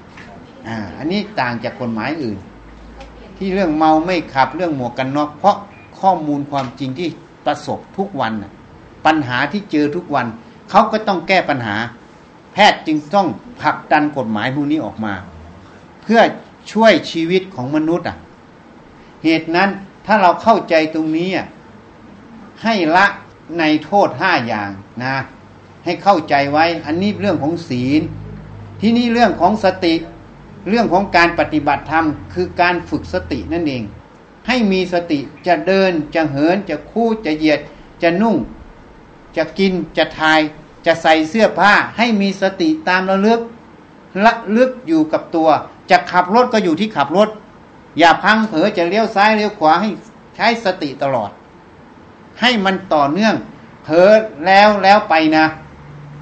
[0.66, 2.38] อ่า อันนี้ต่างจากกฎหมายอื่น
[3.36, 5.56] ที่เรื่องเมาไม่ขับเรื่องหมวกกันน็อกเพราะ
[6.00, 7.08] ข้อมูลความจริงที่
[7.44, 8.32] ประสบทุกวัน
[9.06, 10.26] ปัญหาที่เจอทุกวัน
[10.70, 11.76] เขาก็ต้องแก้ปัญหา
[12.52, 13.28] แพทย์จึงต้อง
[13.60, 15.14] ผลักดันกฎหมายพวกนี้ออกมา
[16.02, 16.20] เพื่อ
[16.72, 18.16] ช่วยชีวิตของมนุษย์อะ
[19.24, 19.68] เหตุนั้น
[20.06, 21.46] ถ้าเราเข้าใจตรงนี้อะ
[22.62, 23.06] ให้ละ
[23.58, 24.70] ในโทษห้าอย่าง
[25.02, 25.14] นะ
[25.84, 28.02] ให้เข้าใจไว้ อันนี้เรื่องของศีล
[28.80, 29.94] ที่นี่เรื่องของสติ
[30.68, 33.82] เรื่องของการปฏิบัติธรรม คือการฝึกสตินั่นเอง
[34.46, 37.60] ให้มีสติจะเดินจะเหินจะคู่จะเหยียด
[38.02, 38.36] จะนุ่ง
[39.36, 40.40] จะกินจะทาย
[40.86, 43.40] จะใส่เสื้อผ้า ให้มีสติตามระลึก
[44.24, 45.48] ละลึกอยู่กับตัว
[45.90, 47.28] จะขับรถก็อยู่ที่ขับรถ
[47.98, 49.90] อย่าพังเผลอจะเลี้ยวซ้ายเลี้ยวขวาให้
[50.36, 51.30] ใช้สติตลอด
[52.40, 53.34] ให้มันต่อเนื่อง
[53.84, 54.10] เผลอ
[54.46, 55.44] แล้วแล้วไปนะ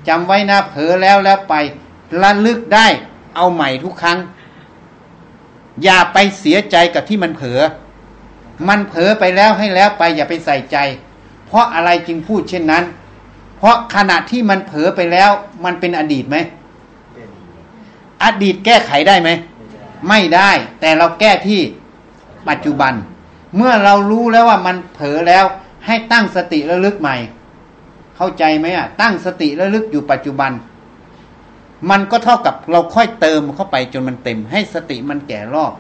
[0.08, 1.54] จำไว้นะเผลอแล้วแล้วไป
[2.22, 2.86] ระลึกได้
[3.36, 4.18] เอาใหม่ทุกครั้ง
[5.84, 7.60] อย่าไปเสียใจกับที่มันเผลอ
[8.68, 10.76] มันเผลอไปแล้วให้แล้วไป อย่าไปใส่ใจ
[11.46, 12.84] เพราะอะไรจึงพูดเช่นนั้น
[13.58, 15.30] เพราะขณะที่มันเผลอไปแล้ว
[15.64, 16.36] มันเป็นอดีตไหม
[18.24, 19.30] อดีตแก้ไขได้ไหม
[20.08, 21.60] ไม่ได้ แต่เราแก้ที่
[22.48, 22.92] ปัจจุบัน
[23.56, 25.44] เมื่อเรารู้แล้วว่ามันเผลอแล้ว
[25.86, 27.16] ให้ตั้งสติระลึกใหม่
[28.16, 30.52] เข้าใจไหมอะ ตั้งสติระลึกอยู่ปัจจุบัน
[31.90, 35.72] มันก็เท่ากับเราค่อยเติมเข้าไปจนมันเต็ม ให้สติมันแก่รอบ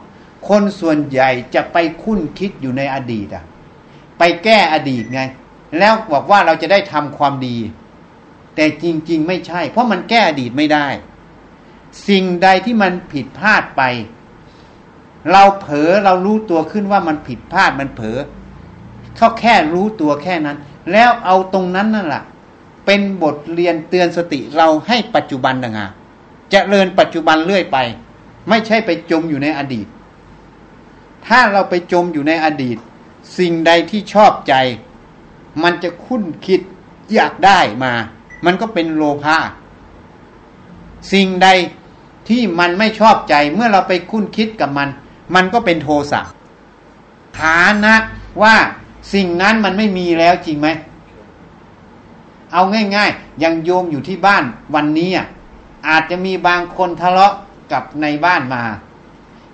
[0.48, 3.44] คนส่วนใหญ่จะไปคุ้นคิดอยู่ในอดีตอะ
[4.18, 5.20] ไปแก้อดีตไง
[5.78, 7.56] แล้วบอกว่าเราจะได้ทำความดี
[8.54, 10.86] แต่จริง ๆ ไม่ใช่ เพราะมันแก้อดีตไม่ได้
[12.08, 13.82] สิ่งใดที่มันผิดพลาดไป
[15.32, 18.18] เราเผลอเรารู้ตัวขึ้นว่ามันผิดพลาดมันเผลอ
[19.16, 20.58] เขาแค่รู้ตัวแค่นั้น
[20.92, 22.22] แล้วเอาตรงนั้นนั่นแหละ
[22.86, 25.86] เป็นบทเรียนเตือนสติเราให้ปัจจุบันต่างา
[26.52, 27.78] จะเริญปัจจุบันเรื่อยไป
[28.48, 29.86] ไม่ใช่ไปจมอยู่ในอดีต
[31.26, 32.76] ถ้าเราไปจมอยู่ในอดีต
[33.38, 34.54] สิ่งใดที่ชอบใจ
[35.62, 36.60] มันจะคุ้นคิด
[37.14, 37.92] อยากได้มา
[38.44, 39.38] มันก็เป็นโลภะ
[41.12, 41.48] สิ่งใด
[42.28, 44.88] ที่มันไม่ชอบใจเมื่อเราไปคุ้นคิดกับมัน
[45.34, 46.20] มันก็เป็นโทสะ
[47.38, 47.94] ฐานะ
[48.42, 48.56] ว่า
[49.12, 50.68] สิ่งนั้นมันไม่มีแล้วจริงไหม
[52.52, 52.62] เอา
[52.96, 55.26] ง่าย ๆ ยังโยมอยู่ที่บ้านวันนี้อะ
[55.88, 57.32] อาจจะมีบางคนทะเลาะ
[57.72, 58.62] กับในบ้านมา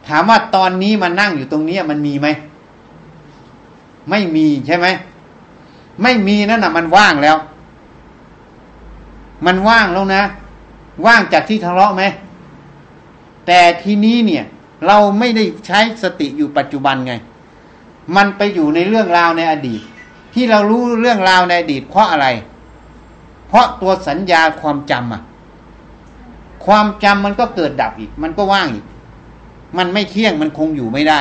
[0.07, 2.29] ถามว่าตอนนี้มานั่งอยู่ตรงนี้มันมีไหม
[4.11, 4.87] ไม่มีใช่ไหม
[6.03, 7.37] ไม่มีนั่นน่ะมันว่างแล้ว
[9.47, 10.23] มันว่างแล้วนะ
[11.07, 12.03] ว่างจากที่ทะเลาะไหม
[13.47, 14.45] แต่ทีนี้เนี่ย
[14.87, 17.13] เราไม่ได้ใช้สติอยู่ปัจจุบันไง
[18.17, 19.81] มันไปอยู่ในเรื่องราวในอดีต
[20.35, 22.27] ที่เรารู้เรื่องราวในอดีต เพราะอะไร
[23.49, 25.23] เพราะตัวสัญญาความจำอะ
[26.67, 28.85] ความจำมันก็เกิดดับอีก มันก็ว่างอีก
[29.79, 31.21] มันไม่เที่ยงมันคงอยู่ไม่ได้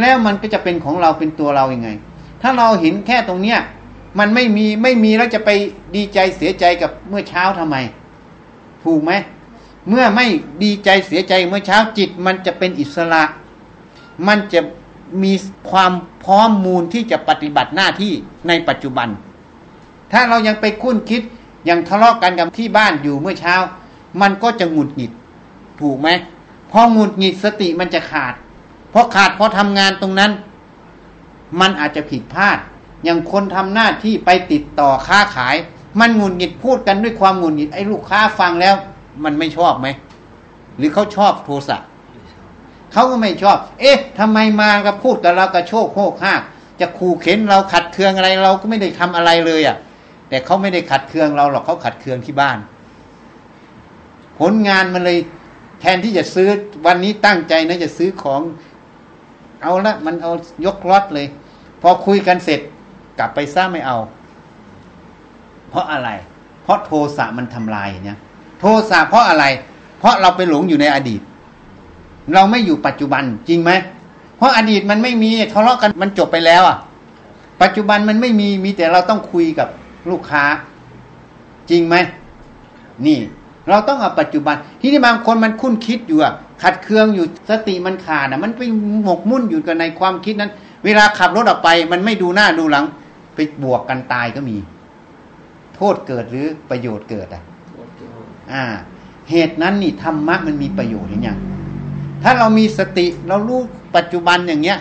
[0.00, 1.88] แล้วมันก็จะเป็นของเราเป็นตัวเราอยัางไง
[2.42, 3.58] ถ้าเราเห็นแค่ตรงเนี้ย
[4.18, 5.50] มันไม่มีไม่มีแล้วจะไป
[5.96, 7.76] ดีใจเสียใจกับเมื่อเช้าทำไม
[8.84, 9.12] ถูกไหม
[9.88, 10.26] เมื่อไม่
[10.62, 13.22] ดีใจเสียใจเมื่อเช้าจิต มันจะเป็นอิสระ
[14.26, 14.60] มันจะ
[15.22, 15.32] มี
[15.70, 15.92] ความ
[16.24, 18.12] พร้อมมูลที่จะปฏิบัติหน้าที่
[18.48, 19.08] ในปัจจุบัน
[20.12, 21.22] ถ้าเรายังไปคุ้นคิด
[21.68, 23.54] ยังทะเลาะกันกับที่บ้านอยู่เมื่อเช้า
[24.20, 25.12] มันก็จะหงุดหงิด
[25.80, 26.08] ถูกไหม
[26.70, 28.34] พอหงุดหงิดสติมันจะขาด
[28.90, 30.32] เพราะขาดเพราะทำงานตรงนั้น
[31.60, 32.58] มันอาจจะผิดพลาด
[33.04, 35.56] อย่างคนทำหน้าที่ไปติดต่อค้าขาย
[36.00, 38.74] มันหงุดหงิดพูดกันด้วยความหงุดหงิดไอ้ลูกค้าฟังแล้ว
[39.24, 39.88] มันไม่ชอบไหม
[40.76, 41.78] หรือเขาชอบโทสะ
[42.94, 46.40] เขาก็ไม่ชอบ เอ๊ะทำไมมาก็พูดกับเรากระโชกโคกห้าก
[46.80, 49.76] จะขู่เข็นเราขัดเคืองอะไรเราก็ไม่ได้ทำอะไรเลยอะ
[50.28, 52.58] แต่เขาไม่ได้ขัดเคืองเราหรอกเขาขัดเคืองที่บ้าน
[54.38, 55.18] ผลงานมันเลย
[55.80, 56.48] แทนที่จะซื้อ
[56.86, 58.40] วันนี้ตั้งใจนะจะซื้อของ
[59.62, 60.32] เอาละมันเอา
[60.66, 61.26] ยกรถเลย
[61.82, 62.60] พอคุยกันเสร็จ
[63.18, 63.98] กลับไปซ่าไม่เอา
[65.70, 66.10] เพราะอะไร
[66.62, 68.18] เพราะโทสะมันทำลายเนี่ย
[68.60, 69.44] โทสะเพราะอะไร
[69.98, 71.20] เพราะเราไปหลงอยู่ในอดีต
[72.32, 73.70] เราไม่อยู่ปัจจุบันจริงไหม
[74.36, 76.76] เพราะอดีตมันไม่มีทะเลาะกันมันจบไปแล้วอะ
[77.62, 79.68] ปัจจุบันมันไม่มีมีแต่เราต้องคุยกับ
[80.10, 80.44] ลูกค้า
[81.70, 81.96] จริงไหม
[83.06, 83.18] นี่
[83.68, 86.32] เราต้องเอาปัจจุบัน ที่นี่บางคนมันคุ้นคิดอยู่อะ
[86.62, 88.60] ขัดเคืองอยู่สติมันขาดอะมันไป
[89.04, 90.50] หมกมุ่นอยู่กับในความคิดนั้น
[90.84, 92.84] เวลาขับรถออกไป มันไม่ดูหน้าดูหลัง
[93.34, 94.56] ไปบวกกันตายก็มี
[95.76, 97.42] โทษเกิดหรือประโยชน์เกิดอะ
[98.52, 98.64] อ่า
[99.30, 101.38] เหตุนั้นนี่ธรรมะมันมีประโยชน์อย่าง
[102.24, 103.60] ถ้าเรามีสติเรารู้
[103.96, 104.78] ปัจจุบันอย่างเงี้ย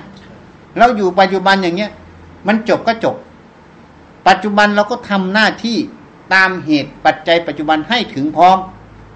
[0.77, 1.91] เราอยู่ปัจจุบันอย่างเงี้ย
[2.47, 3.15] มันจบก็จบ
[4.27, 5.77] ปัจจุบันเราก็ทำหน้าที่
[6.33, 8.57] ตามเหตุปัจจัยปัจจุบันให้ถึงพร้อม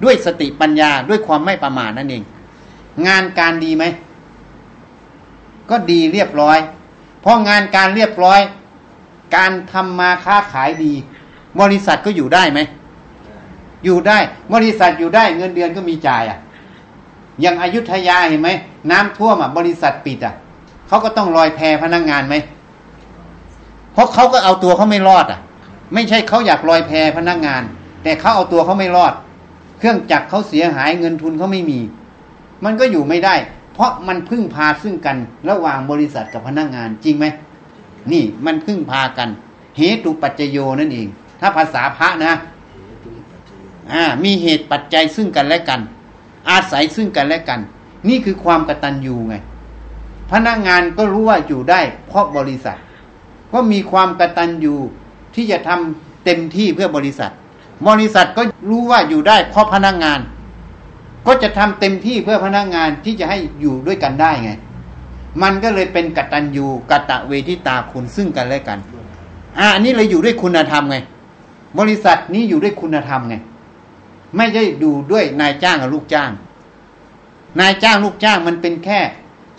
[0.03, 2.23] ด้วยสติปัญญาด้วยความไม่ประมาทนั่นเอง
[3.07, 3.83] งานการดีไหม
[5.69, 6.57] ก็ดีเรียบร้อย
[7.21, 8.39] เพราะงานการเรียบร้อย
[9.35, 10.93] การทำมาค้าขายดี
[11.61, 12.59] บริษัทก็อยู่ได้ไหม
[13.85, 14.17] อยู่ได้
[14.53, 16.39] บริษัทอยู่ได้เงินเดือนก็มีจ่ายอะ
[17.41, 18.49] อย่างอายุทยาเห็นไหม
[18.91, 20.33] น้ำท่วมอะบริษัทปิดอะ
[20.87, 22.35] เขาก็ต้องลอยแพพนักงงานไหม
[23.93, 25.39] เพราะเขาก็เอาตัวเขาไม่รอดอะ
[25.93, 27.63] ไม่ใช่เขาอยากลอยแพพนักงงาน
[28.03, 29.13] แต่เขาเอาตัวเขาไม่รอด
[29.77, 31.79] เครื่องจักรเขาเสียหายเงินทุนเขาไม่มี
[32.63, 33.35] มันก็อยู่ไม่ได้
[33.73, 35.17] เพราะมันพึ่งพาซึ่งกัน
[35.49, 37.25] ระหว่างบริษัทกับพนักงงานจริงไหม
[38.11, 39.29] นี่มันพึ่งพากัน
[39.77, 41.07] เหตุปัจจโยนั่นเอง
[41.39, 42.33] ถ้าภาษาพระนะ
[43.91, 45.79] อ่ามีเหตุปัจจัยซึ่งกันและกัน
[46.49, 47.59] อาศัยซึ่งกันและกัน
[48.09, 49.35] นี่คือความกตัญญูไง
[50.31, 52.77] พนักงานก็รู้ว่าอยู่ได้ เพราะบริษัท
[53.53, 54.75] ก็มีความกตัญญู
[55.35, 57.31] ที่จะทำเต็มที่เพื่อบริษัท
[57.87, 60.19] บริษัทก็รู้ว่าอยู่ได้ เพราะพนักงาน
[61.27, 64.51] ก็จะทำเต็มที่เพื่อพนักงานที่จะให้อยู่ด้วยกันได้ไง
[65.43, 68.79] มันก็เลยเป็นกตัญญูกะตะเวทิตาคุณซึ่งกันและกัน
[69.59, 70.97] อ่าอันนี้เลยอยู่ด้วยคุณธรรมไง
[71.79, 73.35] บริษัทนี้อยู่ด้วยคุณธรรมไง
[74.35, 76.31] ไม่ได้ดูด้วยนายจ้างกับลูกจ้าง
[77.59, 78.99] นายจ้างลูกจ้างมันเป็นแค่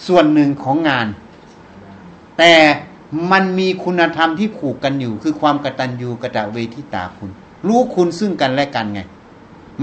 [0.06, 1.06] ส่วนหนึ่งของงาน
[2.38, 2.52] แต่
[3.32, 7.30] มันมีคุณธรรมที่ผูกกันอยู่ คือความกตัญญูกะตะเวทิตาคุณ
[7.66, 9.00] รู้คุณซึ่งกันและกันไง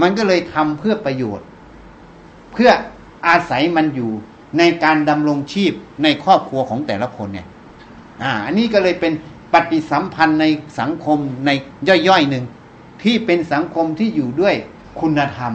[0.00, 1.46] มันก็เลยทำเพื่อประโยชน์
[2.52, 2.70] เพื่อ
[3.28, 4.10] อาศัยมันอยู่
[4.58, 5.72] ในการดำรงชีพ
[6.02, 7.46] ในครอบครัวของแต่ละคนเนี่ย
[8.22, 9.12] อ่า อันนี้ก็เลยเป็น
[9.52, 10.46] ปฏิสัมพันธ์ใน
[10.78, 11.50] สังคมใน
[12.08, 12.44] ย่อยๆหนึ่ง
[13.02, 14.54] ที่เป็นสังคมที่อยู่ด้วย
[15.00, 15.52] คุณธรรม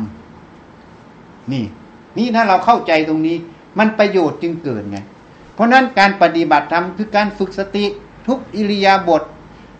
[1.51, 1.65] นี่
[2.17, 3.38] นี่ถ้าเราเข้าใจตรงนี้
[3.77, 4.97] มันประโยชน์จึงเกิดไง
[5.54, 7.86] เพราะนั้นการปฏิบัติธรรมคือการฝึกสติ
[8.27, 9.23] ทุกอิริยาบถ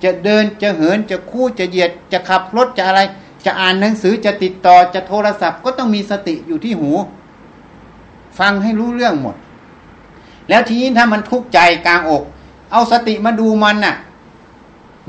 [0.04, 3.02] จะเดินจะเหินจะคู่จะเหยียด จะขับรถจะอะไร
[3.45, 6.91] จะอ่านหนังสือจะติดต่อจะโทรศัพท์ก็ต้องมีสติอยู่ที่หู
[8.39, 9.36] ฟังให้รู้เรื่องหมด
[10.50, 12.24] แล้วทีนี้ถ้ามันทุกข์ใจกลางอก
[12.71, 13.95] เอาสติมาดูมันน่ะ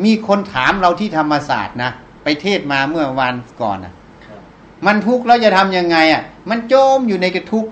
[0.05, 1.91] มีคนถามเราที่ธรรมศาสตร์นะ
[2.23, 3.93] ไปเทศมาเมื่อวันก่อนน่ะ
[4.87, 7.71] มันทุกข์แล้วจะทำยังไงอะ มันจมอยู่ในกระทุกข์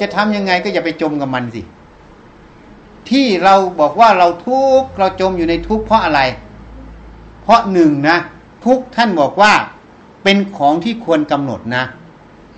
[0.00, 1.62] จะทำยังไงก็อย่าไปจมกับมันสิ
[3.10, 6.20] ที่เราบอกว่าเราทุกข์เราจมอยู่ในทุกข์เพราะอะไร
[7.42, 8.18] เพราะหนึ่งนะ
[8.64, 9.52] ทุกข์ท่านบอกว่า
[10.22, 11.84] เป็นของที่ควรกำหนดนะ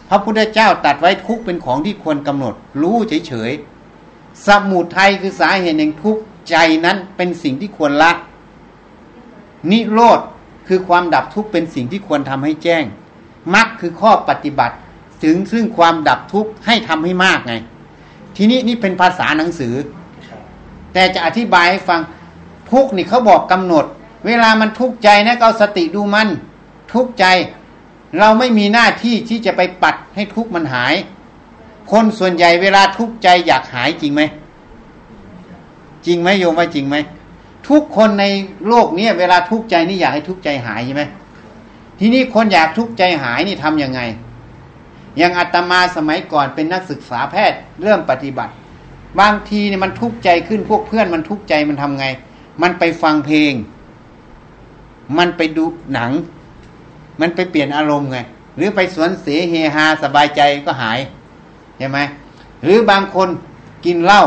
[0.08, 8.12] พระพุทธเจ้าตัดไว้ทุกข์เป็นของที่ควรกำหนด รู้เฉยๆสมุทัยคือสาเหตุแห่งทุกข์ใจนั้นเป็นสิ่งที่ควรละ
[9.70, 10.20] นิโรธ
[10.68, 12.84] คือความดับทุกข์เป็นสิ่งที่ควรทำให้แจ้ง
[13.54, 14.74] มรรคคือข้อปฏิบัติ
[15.24, 17.54] ถึงซึ่งความดับทุกข์ให้ทำให้มากไง
[18.36, 19.74] ทีนี้นี่เป็นภาษาหนังสือ
[20.92, 22.00] แต่จะอธิบายให้ฟัง
[22.72, 23.84] ทุกข์นี่เขาบอกกำหนด
[24.26, 26.28] เวลามันทุกข์ใจนะก็เอาสติดูมัน
[26.92, 27.24] ทุกข์ใจ
[28.18, 30.94] เราไม่มีหน้าที่ที่จะไปปัดให้ทุกข์มันหาย
[31.90, 34.22] คนส่วนใหญ่เวลาทุกข์ใจอยากหายจริงไหม
[36.06, 36.96] จริงไหมโยมว่าจริงไหม
[37.68, 38.24] ทุกคนใน
[38.68, 41.02] โลกเนี้เวลาทุกข์ใจนี่อยากให้ทุกข์ใจหายใช่ไหม
[41.98, 44.00] ทีนี้คนอยากทุกข์ใจหายนี่ทำยังไง
[45.18, 48.52] อย่างอาตมาสมัยก่อนเป็นนักศึกษาแพทย์เริ่มปฏิบัติ
[49.20, 52.06] บางทีเนี่ยมันทุกข์ใจขึ้นพวกเพื่อนมันทุกข์ใจมันทำไง
[52.62, 53.52] มันไปฟังเพลง
[55.18, 56.10] มันไปดูหนัง
[57.20, 58.18] มันไปเปลี่ยนอารมณ์ไง
[58.56, 60.98] หรือไปสวนเสเฮฮาสบายใจก็หาย
[61.78, 61.98] ใช่ไหม
[62.62, 63.28] หรือบางคน
[63.84, 64.22] กินเหล้า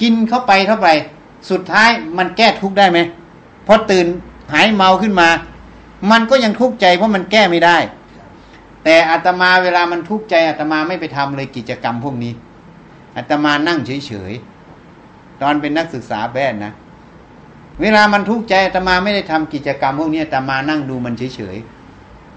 [0.00, 0.94] กินเข้าไปเท่าไหร่
[1.50, 2.98] สุดท้ายมันแก้ทุกข์ได้ไหม
[3.66, 4.06] พอตื่น
[4.52, 5.28] หายเมาขึ้นมา
[6.10, 7.78] มันก็ยังทุกข์ใจเพราะมันแก้ไม่ได้
[8.84, 12.32] แต่อาตมาเวลามันทุกข์ใจอาตมาไม่ไปทำเลยกิจกรรมพวกนี้
[13.16, 16.72] อาตมานั่งเฉยๆตอนเป็นนักศึกษาแพทย์นะ
[17.80, 21.56] เวลามันทุกข์ใจอาตมาไม่ได้ทำกิจกรรมพวกนี้อาตมานั่งดูมันเฉย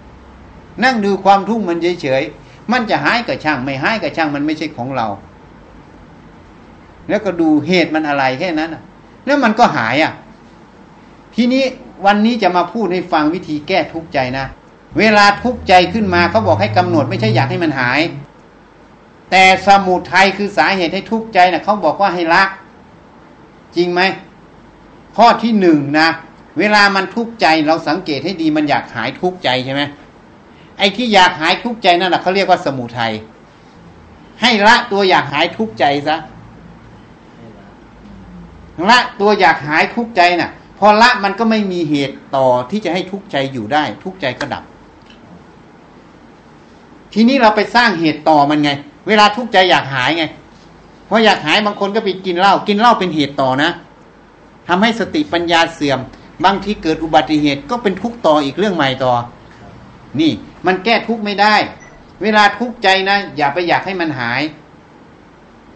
[0.01, 5.07] ๆนั่งดูความทุกข์มันเฉยๆมันจะหายกับช่าง ไม่หายกับช่างมันไม่ใช่ของเรา
[7.09, 8.83] แล้วก็ดูเหตุมันอะไรแค่นั้นน่ะ
[9.25, 10.13] แล้วมันก็หายอะ
[11.35, 11.63] ทีนี้
[12.05, 14.45] วันนี้จะมาพูดให้ฟังวิธีแก้ทุกข์ใจนะ
[14.99, 18.01] เวลาทุกข์ใจขึ้นมาเขาบอกให้กำหนดไม่ใช่อยากให้มันหาย
[19.31, 22.43] แต่สมุทัยคือสาเหตุให้ทุกข์ใจนะเขาบอกว่าให้ละ
[23.75, 24.01] จริงไหม
[25.17, 26.09] ข้อที่หนึ่งนะ
[26.59, 29.81] เวลามันทุกข์ใจเราสังเกตให้ดีมันอยากหายทุกข์ใจใช่ไหม
[30.77, 33.13] ไอ้ที่อยากหายทุกข์ใจนั่นแหละเขาเรียกว่าสมุทัย
[34.41, 36.17] ให้ละตัวอยากหายทุกข์ใจซะ
[38.89, 44.63] ละตัวอยากหายทุกข์ใจน่ะ พอละมันก็ไม่มีเหตุต่อที่จะให้ทุกข์ใจอยู่ได้ ทุกข์ใจก็ดับ
[47.13, 48.69] ทีนี้เราไปสร้างเหตุต่อมันไง
[49.07, 50.23] เวลาทุกข์ใจอยากหายไง
[51.05, 53.69] เพออยากหายบางคนก็ไปกินเหล้ากินเหล้าเป็นเหตุต่อนะ
[54.67, 55.99] ทำให้สติปัญญาเสื่อม
[56.45, 59.13] บางทีเกิดอุบัติเหตุก็เป็นทุกข์ต่ออีกเรื่องใหม่ต่อ
[60.19, 60.31] นี่
[60.67, 61.55] มันแก้ทุกข์ไม่ได้
[62.23, 64.41] เวลาทุกข์ใจนะ อย่าไปอยากให้มันหาย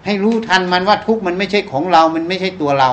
[0.06, 2.92] ให้รู้ทันมันว่าทุกข์มันไม่ใช่ของเรา มันไม่ใช่ตัวเรา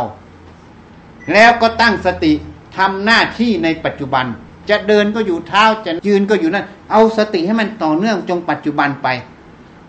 [1.33, 2.33] แล้วก็ตั้งสติ
[2.76, 4.24] ทำหน้าที่ในปัจจุบัน
[4.70, 9.09] จะเดินก็อยู่เท้าจะยืนก็อยู่นั่นเอาสติให้มันต่อเนื่องจงปัจจุบันไป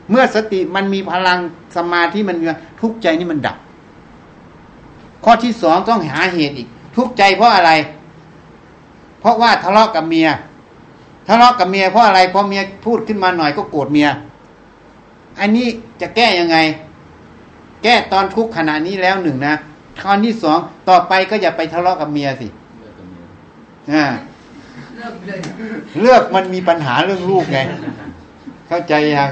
[0.10, 1.40] เมื่อสติมันมีพลัง
[1.76, 2.46] สมาธิมันมี
[2.82, 3.58] ทุกใจนี่มันดับ
[5.24, 7.72] ข้อที่สองต้องหาเหตุอีก ทุกใจเพราะอะไร
[9.20, 10.28] เพราะว่าทะเลาะกับเมีย
[11.28, 14.10] ทะเลาะกับเมียเพราะอะไรเพราะเมียพูดขึ้นมาหน่อยก็โกรธเมีย
[15.40, 15.68] อันนี้
[16.02, 16.58] จะแก้ยังไง
[17.84, 19.56] แก้ตอนทุกข์ขณะนี้แล้วหนึ่งนะ
[20.04, 22.48] ข้อที่สองต่อไปก็อย่าไปทะเลาะกับเมียสิ
[23.94, 24.06] อ่า
[26.02, 27.60] เลือกมันมีปัญหาเรื่องลูกไง
[28.68, 29.30] เข้าใจยัง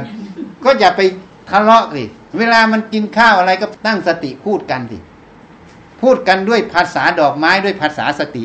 [0.63, 1.01] ก็อย่าไป
[1.49, 2.03] ทะเลาะสิ
[2.38, 4.97] เวลามันกินข้าวอะไรก็ตั้งสติพูดกันสิ
[6.01, 8.43] พูดกันด้วยภาษาดอกไม้ด้วยภาษาสติ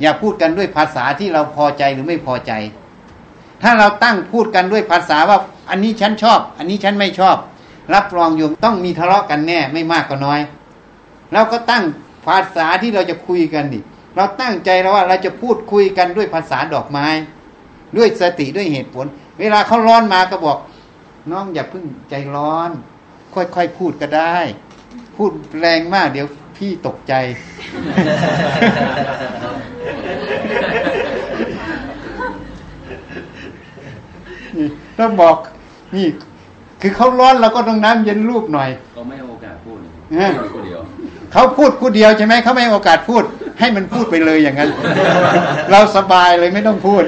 [0.00, 2.52] อย่าพูดกันด้วยภาษาที่เราพอใจหรือไม่พอใจ
[3.62, 5.38] ถ้าเราตั้งพูดกันด้วยภาษาว่า
[5.70, 7.36] อันนี้ฉันชอบ อันนี้ฉันไม่ชอบ
[7.94, 10.40] รับรองโยมต้องมีทะเลาะกันแน่ไม่มากก็น้อย
[11.32, 11.84] เราก็ตั้ง
[12.26, 13.80] ภาษาที่เราจะคุยกันดิ
[14.16, 17.06] เราตั้งใจแล้วว่าเราจะพูดคุยกันด้วยภาษาดอกไม้
[17.96, 19.06] ด้วยสติด้วยเหตุผล
[19.40, 20.58] เวลาเขาร้อนมาก็บอก
[21.30, 22.70] น้องอย่าเพิ่งใจร้อน
[23.34, 24.36] ค่อยๆพูดก็ได้
[25.16, 25.30] พูด
[25.60, 26.26] แรงมากเดี๋ยว
[26.56, 27.14] พี่ตกใจ
[34.56, 34.66] นี่
[34.98, 35.36] ต้องบอก
[35.96, 36.06] นี่
[36.80, 39.76] คือเขาร้อนเราก็ต้องน้ำเย็นรูปหน่อย ก็ไม่ให้โอกาสพูด
[40.12, 40.80] เออพูดคนเดียว
[41.32, 43.22] เขาพูดคู่เดียวใช่ไหมเขาไม่ให้โอกาสพูด
[43.58, 44.70] ให้มันพูดไปเลยอย่างนั้น
[45.70, 47.04] เราสบายเลยไม่ต้องพูด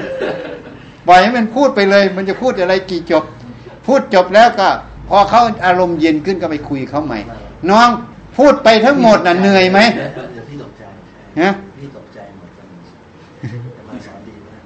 [1.08, 3.24] ปล่อยให้มันพูดไปเลย มันจะพูดอะไรกี่จบ
[3.86, 4.68] พูดจบแล้วก็
[5.08, 7.18] พอเขาอารมณ์เย็นขึ้นก็ไปคุยเขาใหม่
[7.70, 7.88] น้อง
[8.38, 9.78] พูดไปทั้งหมดน่ะเหนื่อยไหม
[10.32, 10.82] เดี๋ยวพี่ตกใจ
[11.40, 12.66] ฮะพี่ตกใจหมดกัน
[13.76, 14.60] จะมาสอนดีมาก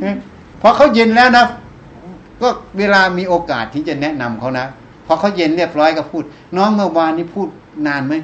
[0.00, 0.14] เอ๊ะ
[0.60, 1.44] พอเขาเย็นแล้วนะ
[2.42, 2.48] ก็
[2.78, 4.66] เวลามีโอกาสที่จะแนะนำเขานะ
[5.06, 6.24] พอเขาเย็นเรียบร้อยก็พูด
[6.56, 7.48] น้องเมื่อวานนี้พูด
[7.86, 8.14] นานไหม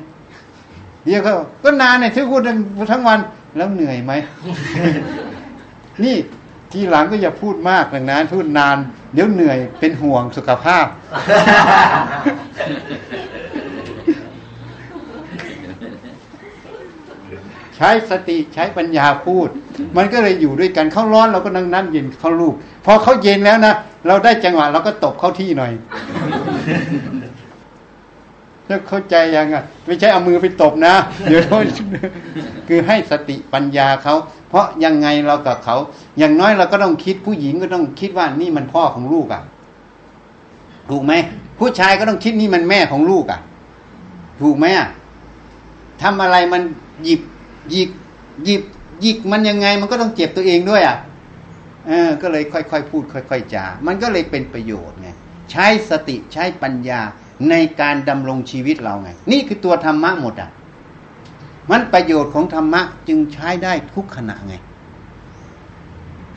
[1.07, 1.33] เดี๋ยวก็
[1.65, 2.59] ก็นานเนี่ยที่พูดทั้ง
[2.93, 3.19] ทั้งวัน
[3.57, 4.13] แล้วเหนื่อยไหม
[6.05, 6.17] นี่
[6.73, 8.77] ทีหลังก็อย่าพูดมากเลยนะพูดนาน
[9.15, 10.87] เดี๋ยวเหนื่อยเป็นห่วงสุขภาพ
[17.77, 19.49] ใช้สติใช้ปัญญาพูด
[19.97, 22.55] มันก็เลยอยู่ด้วยกันเขาร้อนเราก็นั่งนั่งเย็นเขาลูก
[22.85, 23.75] พอเขาเย็นแล้วนะ
[24.07, 25.73] เราได้จังหวะเราก็ตบเข้าที่หน่อย
[28.67, 30.95] แล้วเข้าใจยังอะ ไม่ใช่เอามือไปตบนะ
[31.29, 31.59] เดี๋ยวเขา
[32.69, 34.15] คือให้สติปัญญาเขา
[34.49, 35.77] เพราะยังไงเรากับเขา
[36.19, 39.43] อย่างน้อยเราก็ต้องคิดผู้หญิงก็ต้องคิดว่านี่มันพ่อของลูกอะ
[40.91, 41.13] ถูกไหม
[41.59, 43.41] ผู้ชายก็ต้องคิดนี่มันแม่ของลูกอะ
[44.43, 44.89] ถูกไหมอะ
[46.03, 46.63] ทำอะไรมัน
[47.05, 47.21] หยิบ
[47.71, 47.91] หยิก
[48.45, 48.63] หยิบ
[49.01, 50.97] หยิกมันยังไงมันก็ต้องเจ็บตัวเองด้วยอะ
[51.89, 55.09] เออ ก็เลยค่อยๆพูด ค่อย ๆจา มันก็เลยเป็นประโยชน์ไง
[55.51, 57.01] ใช้สติใช้ปัญญา
[57.51, 60.51] ในการดำรงชีวิตเราไง นี่คือตัวธรรมะหมดอะ
[61.71, 64.55] มันประโยชน์ของธรรมะจึงใช้ได้ทุกขณะไง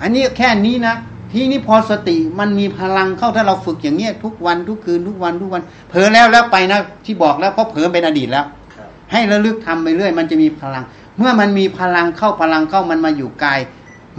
[0.02, 0.96] อันนี้แค่นี้นะ
[1.32, 8.46] ทีนี้พอสติมันมีพลังเข้าถ้าเราฝึกอย่างเนี้ยทุกวันทุกคืนทุกวันทุกวัน เผลอแล้วแล้วไปนะที่บอกแล้วเพราะเผลอเป็นอดีตแล้ว
[8.76, 10.84] ครับให้ระลึกทำไปเรื่อย มันจะมีพลัง
[11.18, 13.60] เมื่อมันมีพลังเข้าพลังเข้ามันมาอยู่กาย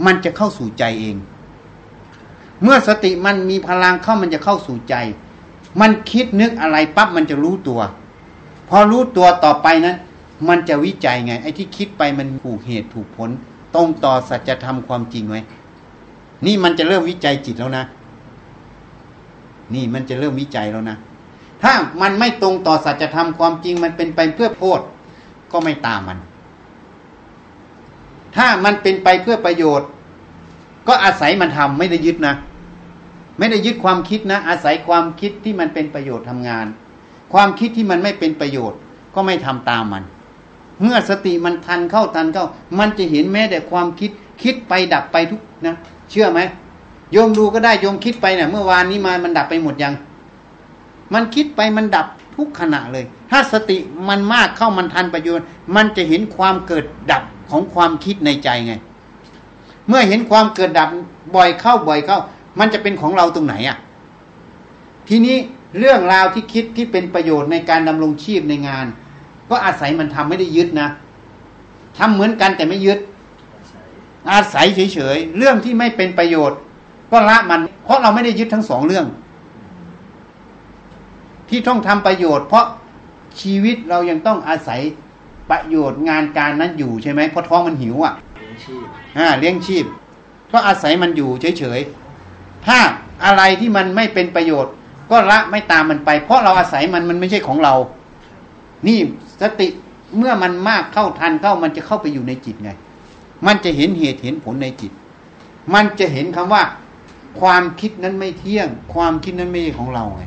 [0.05, 1.15] มันจะเข้าสู่ใจเอง
[2.63, 4.95] เมื่อสติมันมีพลังเข้ามันจะเข้าสู่ใจ
[5.79, 7.79] มันคิดนึกอะไรปั๊บมันจะรู้ตัว
[8.69, 9.97] พอรู้ตัวต่อไปนั้น
[10.47, 13.29] มันจะวิจัยไง ไอ้ที่คิดไปมันถูกเหตุถูกผล
[13.75, 15.41] ตรงต่อสัจธรรมความจริงไว้
[16.45, 17.83] นี่มันจะเริ่มวิจัยจิตแล้วนะ
[19.73, 20.97] นี่มันจะเริ่มวิจัยแล้วนะ
[21.63, 24.79] ถ้ามันไม่ตรงต่อสัจธรรมความจริงมันเป็นไปเพื่อโทษ
[25.51, 26.19] ก็ไม่ตามมัน
[28.35, 29.87] ถ้ามันเป็นไปเพื่อประโยชน์
[30.87, 32.35] ก็อาศัยมันทำไม่ได้ยึดนะ
[33.41, 36.65] ไม่ได้ยึดความคิดนะ อาศัยความคิดที่มันเป็นประโยชน์ทำงาน
[37.33, 38.79] ความคิดที่มันไม่เป็นประโยชน์
[39.15, 40.03] ก็ไม่ทำตามมัน
[40.81, 42.45] เมื่อสติมันทันเข้าทันเข้า
[42.79, 44.11] มันจะเห็นแม้แต่ความคิด
[44.43, 45.75] คิดไปดับไปทุกนะ
[46.09, 46.39] เชื่อไหม
[47.11, 49.93] โยมดูก็ได้โยมคิดไปเนี่ยเมื่อวานนี้มามันดับไปหมดยัง
[51.13, 53.77] มันคิดไปมันดับทุกขณะเลย ถ้าสติ
[54.09, 58.73] มันมากเข้ามันทันประโยชน์ มันจะเห็นความเกิดดับของความคิดในใจไง
[59.87, 60.89] เมื่อเห็นความเกิดดับ
[61.35, 62.19] บ่อยเข้าบ่อยเข้า
[62.59, 63.77] มันจะเป็นของเราตรงไหนอะ
[65.09, 65.37] ทีนี้
[65.79, 68.85] เรื่องราวที่คิดที่เป็นประโยชน์ในการดำรงชีพในงาน
[69.49, 70.87] ก็อาศัยมันทำไม่ได้ยึดนะ
[71.97, 72.99] ทำเหมือนกันแต่ไม่ยึด
[73.51, 73.87] อาศัย
[74.31, 76.57] อาศัยเฉยๆเรื่องที่ไม่เป็นประโยชน์
[77.11, 79.05] ก็ละมัน เพราะเราไม่ได้ยึดทั้งสองเรื่อง
[81.49, 82.65] ที่ต้องทำประโยชน์ เพราะ
[83.41, 84.81] ชีวิตเรายังต้องอาศัย
[85.49, 88.85] ประโยชน์งานการนั้นอยู่ใช่ไหมเพราะท้องมันหิวอะเลี้ยงชีพ
[89.17, 89.85] อ่าเลี้ยงชีพ
[90.51, 91.29] ก็อาศัยมันอยู่
[91.59, 92.00] เฉยๆ
[92.67, 92.79] ถ้า
[93.25, 94.73] อะไรที่มันไม่เป็นประโยชน์
[95.11, 97.73] ก็ละไม่ตามมันไป เพราะเราอาศัยมันมันไม่ใช่ของเรา
[98.87, 98.99] นี่
[99.41, 99.67] สติ
[100.17, 102.69] เมื่อมันมากเข้าทันเข้ามันจะเข้าไปอยู่ในจิตไง
[103.45, 104.91] มันจะเห็นเหตุเห็นผลในจิต
[105.73, 106.63] มันจะเห็นคำว่า
[107.39, 110.23] ความคิดนั้นไม่เที่ยง ความคิดนั้นไม่ใช่ของเราไง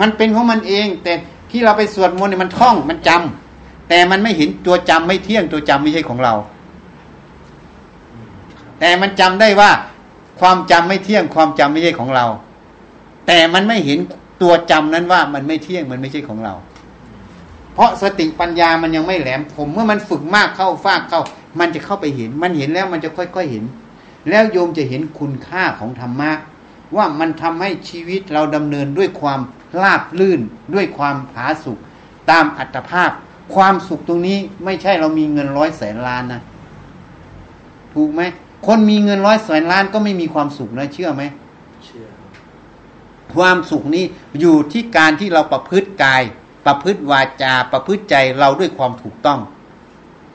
[0.00, 1.12] มันเป็นของมันเอง แต่
[1.50, 6.34] ที่เราไปสวดมนต์เนี่ยมันท่องมันจำแต่มันไม่เห็นตัวจำไม่เที่ยงตัวจำไม่ใช่ของเรา
[8.80, 9.70] แต่มันจำได้ว่า
[10.40, 12.26] ความจำไม่เที่ยงความจำไม่ใช่ของเรา
[13.26, 13.98] แต่มันไม่เห็น
[14.42, 16.54] ตัวจำนั้นว่ามันไม่เที่ยงมันไม่ใช่ของเรา
[17.74, 21.22] เพราะสติปัญญามันยังไม่แหลมคมเมื่อมันฝึกมากเข้าฟากเข้า
[21.58, 23.64] มันจะเข้าไปเห็น มันเห็นแล้วมันจะค่อยๆเห็น
[24.28, 26.32] แล้วโยมจะเห็นคุณค่าของธรรมะ
[26.96, 29.40] ว่ามันทำให้ชีวิตเราดำเนินด้วยความ
[29.82, 30.40] ราบลื่น
[30.74, 31.78] ด้วยความผาสุก
[32.30, 33.10] ตามอัตภาพ
[33.54, 36.42] ความสุขตรงนี้ไม่ใช่เรามีเงินร้อยแสนล้านนะ
[37.94, 38.22] ถูกไหม
[38.66, 41.22] คนมีเงินร้อยแสนล้านก็ไม่มีความสุขนะเชื่อไหม
[41.84, 42.06] เชื่อ
[43.34, 44.04] ความสุขนี้
[44.40, 46.22] อยู่ที่การที่เราประพฤติกาย
[46.66, 49.40] ประพฤติวาจา ประพฤติใจเราด้วยความถูกต้อง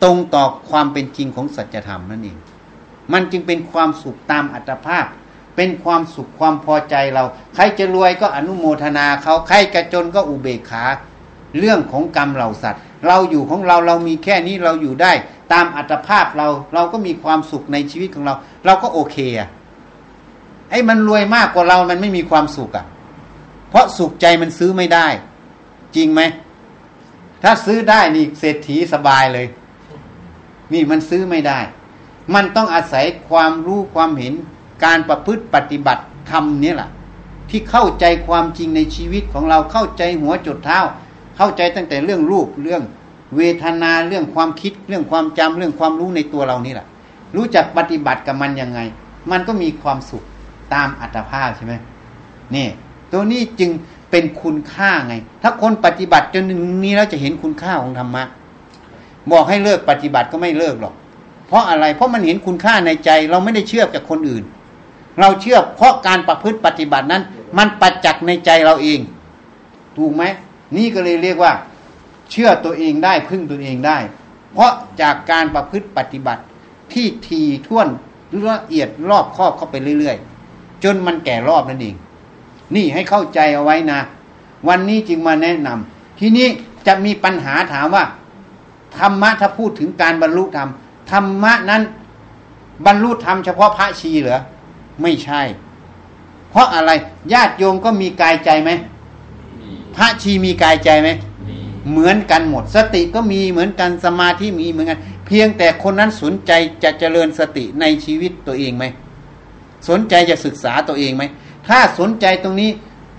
[0.04, 2.38] ตรงต่อความเป็นจริงของสัจธรรมนั่นเอง
[3.14, 5.06] มันจึงเป็นความสุขตามอัตภาพ
[5.56, 7.24] เป็นความสุขความพอใจเรา
[7.56, 10.84] ใครจะรวยก็อนุโมทนาเขา ใครกระจนก็อุเบกขา
[11.60, 15.12] เรื่องของกรรมเหล่าสัตว์ เราอยู่ของเราเรามีแค่นี้เราอยู่ได้
[15.54, 18.34] ตามอัตภาพเราเราก็มีความสุขในชีวิตของเรา
[18.66, 19.50] เราก็โอเคอะ
[20.70, 22.86] ไอ้มันรวยมากกว่าเรามันไม่มีความสุขอะ
[23.70, 25.08] เพราะสุขใจมันซื้อไม่ได้
[25.96, 26.22] จริงไหม
[27.44, 29.48] ถ้าซื้อได้นี่เศรษฐีสบายเลย
[30.74, 31.60] นี่มันซื้อไม่ได้
[32.34, 34.34] มันต้องอาศัยความรู้ความเห็น
[34.84, 36.90] การประพฤติปฏิบัติธรรมนี่แหละ
[37.50, 40.80] ที่เข้าใจความจริงในชีวิตของเราเข้าใจหัวจดเท้า
[41.38, 42.84] เข้าใจตั้งแต่เรื่องรูปเรื่อง
[43.38, 46.88] เวทนาเรื่องความคิดเรื่องความจำเรื่องความรู้ในตัวเรานี่แหละ
[47.36, 48.80] รู้จักปฏิบัติกับมันยังไง
[49.32, 50.24] มันก็มีความสุข
[50.74, 51.74] ตามอัตภาพใช่ไหม
[52.56, 52.68] นี่
[53.12, 53.72] ตัวนี้จึง
[54.12, 56.44] เป็นคุณค่าไง ถ้าคนปฏิบัติจน
[56.84, 58.24] นี้แล้วจะเห็นคุณค่าของธรรมะ
[59.32, 60.94] บอกให้เลิกปฏิบัติก็ไม่เลิกหรอก
[61.48, 64.44] เพราะอะไร เพราะมันเห็นคุณค่าในใจ เราไม่ได้เชื่อกับคนอื่น
[65.20, 67.24] เราเชื่อเพราะการประพฤติปฏิบัตินั้น
[67.58, 69.00] มันประจักษ์ในใจเราเอง
[69.98, 70.24] ถูกไหม
[70.76, 71.54] นี่ก็เลยเรียกว่า
[72.32, 73.98] เชื่อตัวเองได้พึ่งตัวเองได้
[74.54, 74.72] เพราะ
[75.02, 76.42] จากการประพฤติปฏิบัติ
[76.94, 77.88] ที่ทีท่วน
[78.50, 80.18] ละเอียดรอบครอบเข้าไปเรื่อย
[80.50, 81.96] ๆ จนมันแก่รอบนั่นเอง
[82.76, 84.00] นี่ให้เข้าใจเอาไว้นะ
[84.68, 86.48] วันนี้จึงมาแนะนำทีนี้
[86.88, 88.06] จะมีปัญหาถามว่า
[88.98, 90.70] ธรรมะถ้าพูดถึงการบรรลุธรรม
[91.12, 91.82] ธรรมะนั้น
[92.86, 94.42] บรรลุธรรมเฉพาะพระชีเหรอ
[95.02, 95.42] ไม่ใช่
[96.52, 96.92] เพราะอะไร
[97.34, 98.72] ญาติโยมก็มีกายใจไหม
[99.96, 101.10] พระชีมีกายใจไหม
[101.92, 106.52] เหมือนกันหมด สติก็มีเหมือนกันสมาธิมีเหมือนกัน เพียงแต่คนนั้นสนใจ
[106.84, 108.86] จะเจริญสติในชีวิตตัวเองไหม
[109.90, 111.24] สนใจจะศึกษาตัวเองไหม
[111.68, 112.70] ถ้าสนใจตรงนี้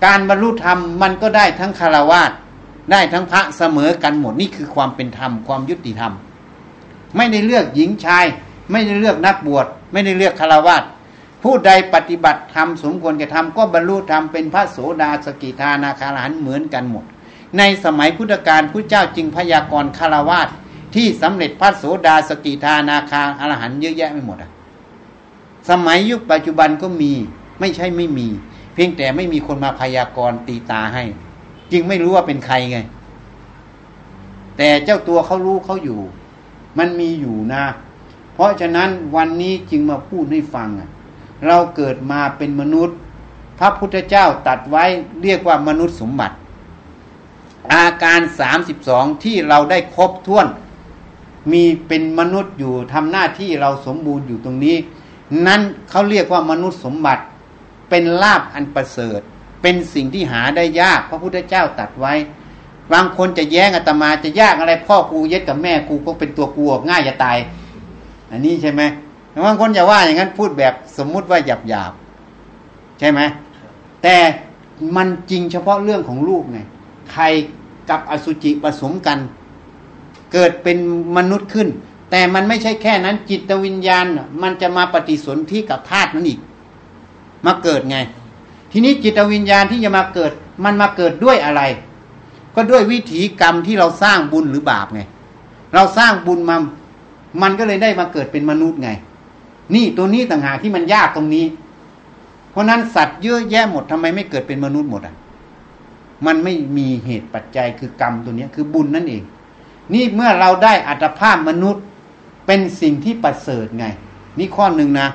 [0.05, 2.31] การบรรลุธรรมมันก็ได้ทั้งคารวาส
[2.91, 6.13] ได้ทั้งพระเสมอกันหมดนี่คือความเป็นธรรมความยุติธรรม
[7.15, 8.25] ไม่ได้เลือกหญิงชาย
[8.71, 10.83] ไม่ได้เลือกนักบวชไม่ได้เลือกคารวาส
[11.43, 17.05] ผู้ใดปฏิบัติธรรมสมควรจะทำก็บรรลุธรรมเป็นพระโสดาสกิทานาคาหลานเหมือนกันหมด
[17.57, 20.47] ในสมัยพุทธกาลพุทธเจ้าจึงพยากรณ์คารวาส
[20.95, 24.51] ที่สำเร็จพระโสดาสกิทานาคาอรหันเยอะแยะไม่หมดอะ
[25.69, 27.13] สมัยยุคปัจจุบันก็มี
[27.59, 28.27] ไม่ใช่ไม่มี
[28.73, 31.03] เพียงแต่ไม่มีคนมาพยากรณ์ตีตาให้
[31.71, 32.77] จึงไม่รู้ว่าเป็นใครไง
[34.57, 35.99] แต่เจ้าตัวเขารู้เขาอยู่
[36.77, 37.63] มันมีอยู่นะ
[38.33, 40.89] เพราะฉะนั้นวันนี้จึงมาพูดให้ฟังอะ
[41.47, 42.97] เราเกิดมาเป็นมนุษย์
[43.59, 44.83] พระพุทธเจ้าตัดไว้
[45.23, 46.35] เรียกว่ามนุษย์สมบัติ
[47.73, 50.47] อาการสามสิบสองที่เราได้ครบถ้วน
[51.51, 54.77] มีเป็นมนุษย์อยู่ทำหน้าที่เราสมบูรณ์อยู่ตรงนี้
[55.47, 57.23] นั่นเขาเรียกว่ามนุษย์สมบัติ
[57.89, 59.19] เป็นลาบอันประเสริฐ
[59.61, 62.13] เป็นสิ่งที่หาได้ยาก พระพุทธเจ้าตัดไว้
[62.93, 67.37] บางคนจะแย้งอาตมาจะยากอะไร พ่อกูเย็ดกับแม่กูก็เป็นตัวกูออกง่ายจะตาย
[68.31, 68.81] อันนี้ใช่ไหม
[69.45, 71.93] บางคนจะว่าอย่างนั้นพูดแบบสมมุติว่าหยาบหยาบ
[72.99, 73.21] ใช่ไหม
[74.03, 74.15] แต่
[74.95, 76.59] มันจริงเฉพาะเรื่องของลูกไง
[77.11, 77.23] ใคร
[77.89, 79.19] กับอสุจิผสมกัน
[80.33, 80.77] เกิดเป็น
[81.17, 81.67] มนุษย์ขึ้น
[82.11, 84.05] แต่มันไม่ใช่แค่นั้นจิตวิญญาณ
[84.41, 86.39] มันจะมาปฏิสนธิกับธาตุนั้นอีก
[87.45, 87.97] มาเกิดไง
[88.71, 90.31] ทีนี้จิตวิญญาณที่จะมาเกิด
[90.63, 91.61] มันมาเกิดด้วยอะไร
[92.55, 95.01] ก็ด้วยวิถีกรรมที่เราสร้างบุญหรือบาปไง
[95.75, 96.55] เราสร้างบุญมา
[97.41, 98.89] มันก็เลยได้มาเกิดเป็นมนุษย์ไง
[99.73, 101.45] นี่ตัวนี้ต่างหากที่มันยากตรงนี้
[102.51, 105.15] เพราะนั้นสัตว์เยอะแยะหมดทำไมไม่เกิดเป็นมนุษย์หมดอะ
[106.25, 109.23] มันไม่มีเหตุปัจจัยคือกรรมตัวนี้คือบุญนั่นเอง
[109.93, 111.83] นี่เมื่อเราได้อัตภาพมนุษย์
[112.45, 113.85] เป็นสิ่งที่ประเสริฐไง
[114.39, 115.07] นี่ข้อหนึ่งนะ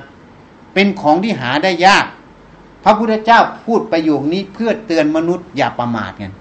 [0.73, 2.05] เป็นของที่หาได้ยาก
[2.83, 6.33] พระพุทธเจ้าพูดประโยคนี้เพื่อเตือนมนุษย์อย่าประมาทกัน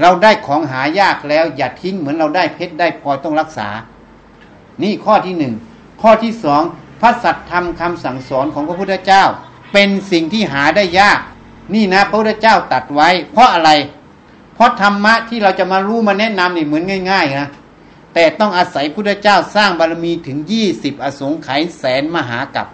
[0.00, 3.68] เราได้ของหายากแล้ว อย่าทิ้งเหมือนเราได้เพชรได้พลอยต้องรักษา
[4.82, 5.54] นี่ข้อที่หนึ่ง
[6.02, 6.62] ข้อที่สอง
[7.02, 9.24] พระสัตธรรมคำสั่งสอนของพระพุทธเจ้า
[9.72, 11.18] เป็นสิ่งที่หาได้ยาก
[11.74, 13.70] นี่นะพระพุทธเจ้าตัดไว้ เพราะอะไร
[14.54, 17.50] เพราะธรรมะที่เราจะมารู้มาแนะนำนี่เหมือนง่าย ๆ นะ
[18.14, 22.66] แต่ต้องอาศัยพุทธเจ้าสร้างบารมีถึงยี่สิบอสงไขยแสนมหากับ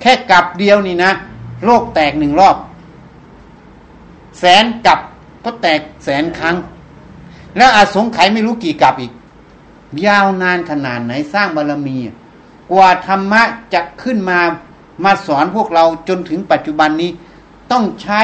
[0.00, 1.12] แค่กับเดียวนี่นะ
[1.64, 2.56] โลกแตกหนึ่งรอบ
[4.38, 4.98] แสนกับ
[5.44, 6.56] ก็แตกแสนครั้ง
[7.56, 9.12] แล้วอาสงไขยไม่รู้กี่กับอีก
[10.06, 11.96] ยาวนานขนาดไหนสร้างบารมี
[12.72, 13.42] กว่าธรรมะ
[13.74, 14.40] จะขึ้นมา
[15.04, 17.10] มาสอนพวกเราจนถึงปัจจุบันนี้
[17.72, 18.20] ต้องใช้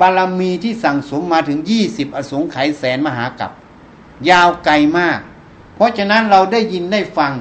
[0.00, 3.50] บารมีที่สั่งสมมาถึงยี่สิบอสงไขยแสนมหากับ
[4.30, 5.18] ยาวไกลมาก
[5.74, 7.32] เพราะฉะนั้นเราได้ยินได้ฟัง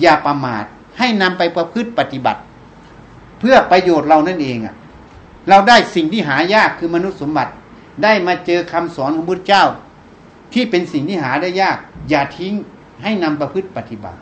[0.00, 0.64] อย่าประมาท
[0.98, 2.40] ให้นำไปประพฤติปฏิบัติ
[3.38, 4.74] เพื่อประโยชน์เรานั่นเองอะ่ะ
[5.48, 7.52] เราได้สิ่งที่หายากคือมนุษย์สมบัติ
[8.02, 9.64] ได้มาเจอคำสอนของพระเจ้า
[10.52, 11.76] ที่เป็นสิ่งที่หาได้ยาก
[12.08, 12.54] อย่าทิ้ง
[13.02, 14.18] ให้นำประพฤติปฏิบัติ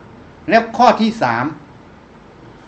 [0.49, 1.45] แล้วข้อที่สาม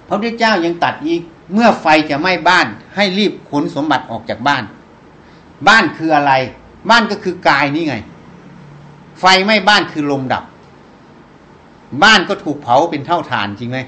[0.06, 1.22] พระพุทธเจ้ายังตัดอีก
[1.54, 4.64] เมื่อไฟจะไหม้บ้านให้รีบขนสมบัติออกจากบ้าน
[5.68, 6.32] บ้านคืออะไร
[6.90, 7.96] บ้านก็คือกายนี่ไง
[9.20, 10.44] ไฟไหม้บ้านคือลมดับ
[12.04, 13.78] บ้านก็ถูกเผาเป็นเท่าฐานจริงไหม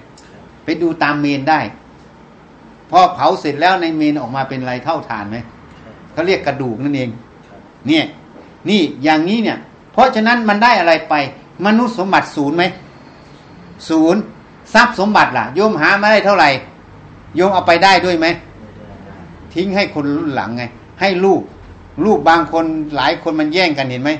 [0.64, 1.60] ไปดูตามเมนได้
[2.90, 5.36] พอเผาเสร็จแล้วในเมนออกมาเป็นอะไรเท่าฐานไหม
[6.12, 7.10] เขาเรียกกระดูกนั่นเอง
[7.88, 8.04] เนี่ย
[8.70, 9.58] นี่อย่างนี้เนี่ย
[9.92, 11.14] เพราะฉะนั้นมันได้อะไรไป
[11.66, 12.64] มนุษย์สมบัติศูนย์ไหม
[13.88, 14.20] ศูนย์
[14.72, 16.48] ทรัพย์สมบัติล่ะโยมหามาได้เท่าไหร่
[17.36, 18.26] โยมเอาไปได้ด้วยไหม
[19.54, 20.62] ทิ้งให้คนรุ่นหลังไง
[21.00, 21.40] ให้ลูก
[22.04, 22.64] ลูกบางคน
[22.96, 24.10] หลายคนมันแย่งกันเห็นไหม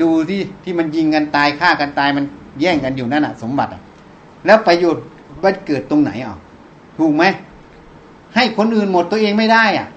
[0.00, 2.24] ดูที่ที่มันยิงกันตายฆ่ากันตายมัน
[2.60, 3.80] แย่งกันอยู่นั่นอะสมบัติอะ
[4.46, 5.04] แล้วประโยชน์
[5.42, 6.36] มันเกิดตรงไหนอะ
[6.98, 7.24] ถูกไหม
[8.34, 9.88] ให้คนอื่นหมดตัวเองไม่ได้อะ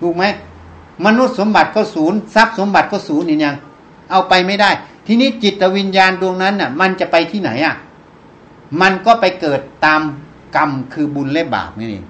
[0.00, 0.24] ถูกไหม
[1.06, 3.54] มนุษย์สมบัติก็ศูนย์ทรัพย์สมบัติก็ศูนย์นี่ยัง
[4.10, 4.70] เอาไปไม่ได้
[5.06, 7.74] ทีนี้จิตวิญญาณดวงนั้นน่ะ มันจะไปที่ไหนอะ
[8.80, 10.00] มันก็ไปเกิดตาม
[10.56, 12.04] กรรมคือบุญและบาปนี่เอง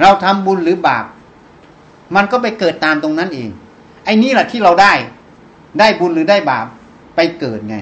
[0.00, 1.04] เราทำบุญหรือบาป
[2.14, 3.48] มันก็ไปเกิดตามตรงนั้นเอง
[4.04, 4.92] ไอ้นี่แหละที่เราได้
[5.78, 6.66] ได้บุญหรือได้บาป
[7.16, 7.76] ไปเกิดไง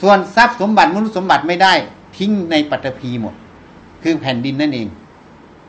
[0.00, 1.74] ส่วนทรัพย์สมบัติมนุษย์สมบัติไม่ได้
[2.16, 3.34] ทิ้งในปัตตภีหมด
[4.02, 4.88] คือแผ่นดินนั่นเอง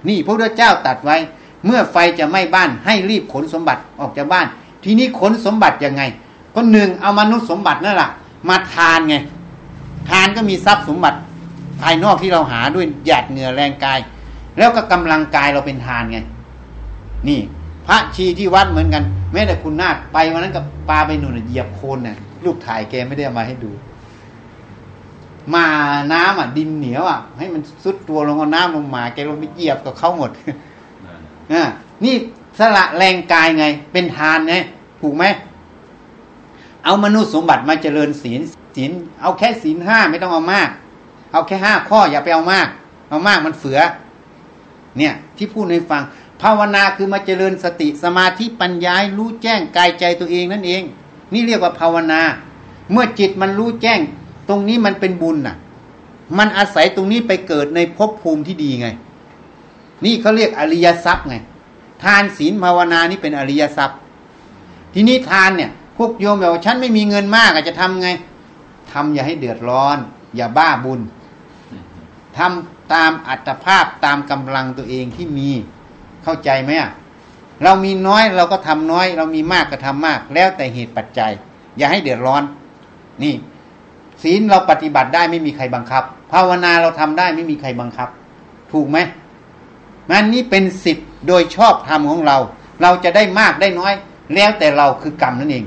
[0.07, 1.17] นี่พระพุทธเจ้าตัดไว้
[1.65, 4.45] เมื่อไฟจะไหม้บ้านให้รีบขนสมบัติออกจากบ้าน
[4.83, 6.03] ทีนี้ขนสมบัติยังไง
[6.55, 8.09] ก็หนึ่งเอามนุษย์สมบัตินั่นแหละ
[8.49, 9.15] มาทานไง
[10.09, 11.17] ทานก็มีทรัพย์สมบัติ
[11.81, 13.99] ภายนอกที่เราหาด้วยหยาดเหงื่อแรงกาย
[14.57, 16.17] แล้วก็กำลังกายเราเป็นทานไง
[17.27, 17.39] นี่
[17.87, 19.03] พระชีที่วัดเหมือนกัน
[19.33, 23.71] แม้แต่คุณนาคไปวันนั้นกับปลาไปหนุนเหยียบโคนน่ะลูกถ่ายแกไม่ได้เอามาให้ดู
[25.53, 25.65] มา
[26.13, 30.29] น้ำอะดินเหนียวอะ ให้มันซุดตัวลงเอาน้ำลงมา แกลงไปเหยียบกับเขาหมด
[31.53, 31.63] อ่า
[32.03, 32.15] นี่
[32.59, 34.55] สละแรงกายไง เป็นทานไง
[35.01, 35.23] ถูกไหม
[36.83, 38.41] เอามนุษย์สมบัติมาเจริญศีล
[38.77, 40.69] ศีลเอาแค่ศีลห้าไม่ต้องเอามาก
[41.31, 42.67] เอาแค่ห้าข้ออย่าไปเอามาก
[43.09, 43.79] เอามากมันเฟือ
[44.97, 46.03] เนี่ย ที่พูดให้ฟัง
[46.41, 50.83] ภาวนาคือมาเจริญสติสมาธิปัญญารู้แจ้งกายใจตัวเองนั่นเอง
[51.33, 52.21] นี่เรียกว่าภาวนา
[52.91, 53.99] เมื่อจิตมันรู้แจ้ง
[54.49, 55.55] ตรงนี้มันเป็นบุญน่ะ
[56.37, 58.87] มันอาศัยตรงนี้ไปเกิดในภพภูมิที่ดีไง
[60.05, 61.35] นี่เขาเรียกอริยทรัพย์ไง
[62.03, 63.97] ทานศีลภาวนานี่เป็นอริยทรัพย์
[64.93, 68.09] ทีนี้ทานเนี่ยพวกโยมแบบว่าฉันไม่มีเงินมากอะจะทำไง
[68.93, 69.97] ทำอย่าให้เดือดร้อน
[70.35, 71.01] อย่าบ้าบุญ
[72.37, 75.49] ทำตามอัตภาพตามกำลังตัวเองที่มี
[76.23, 76.91] เข้าใจไหมอะ
[77.63, 81.31] เรามีน้อยเราก็ทำน้อย เรามีมากก็ทำมาก แล้วแต่เหตุปัจจัย
[81.77, 82.43] อย่าให้เดือดร้อน
[83.23, 83.33] นี่
[84.23, 88.09] ศีลเราปฏิบัติได้ไม่มีใครบังคับ ภาวนาเราทำได้ไม่มีใครบังคับ
[88.71, 88.97] ถูกไหม
[90.09, 92.37] มันนี่เป็นสิทธิ์โดยชอบธรรมของเรา
[92.81, 93.93] เราจะได้มากได้น้อย
[94.35, 95.65] แล้วแต่เราคือกรรมนั่นเอง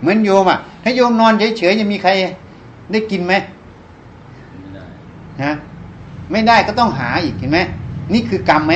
[0.00, 2.10] เหมือนโยมอะ ถ้าโยมนอนเฉยๆจะมีใคร
[2.92, 3.34] ได้กินไหม
[4.60, 4.84] ไม่ได้
[5.42, 5.52] ฮะ
[6.30, 7.58] ไม่ได้ก็ต้องหาอีกเห็นไหม
[8.12, 8.74] นี่คือกรรมไหม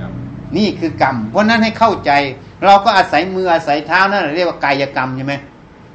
[0.00, 0.10] ครับ
[0.56, 2.10] นี่คือกรรม เพราะนั้นให้เข้าใจ
[2.64, 5.34] เราก็อาศัยมืออาศัยเท้านั่นแหละเรียกว่ากายกรรมใช่ไหม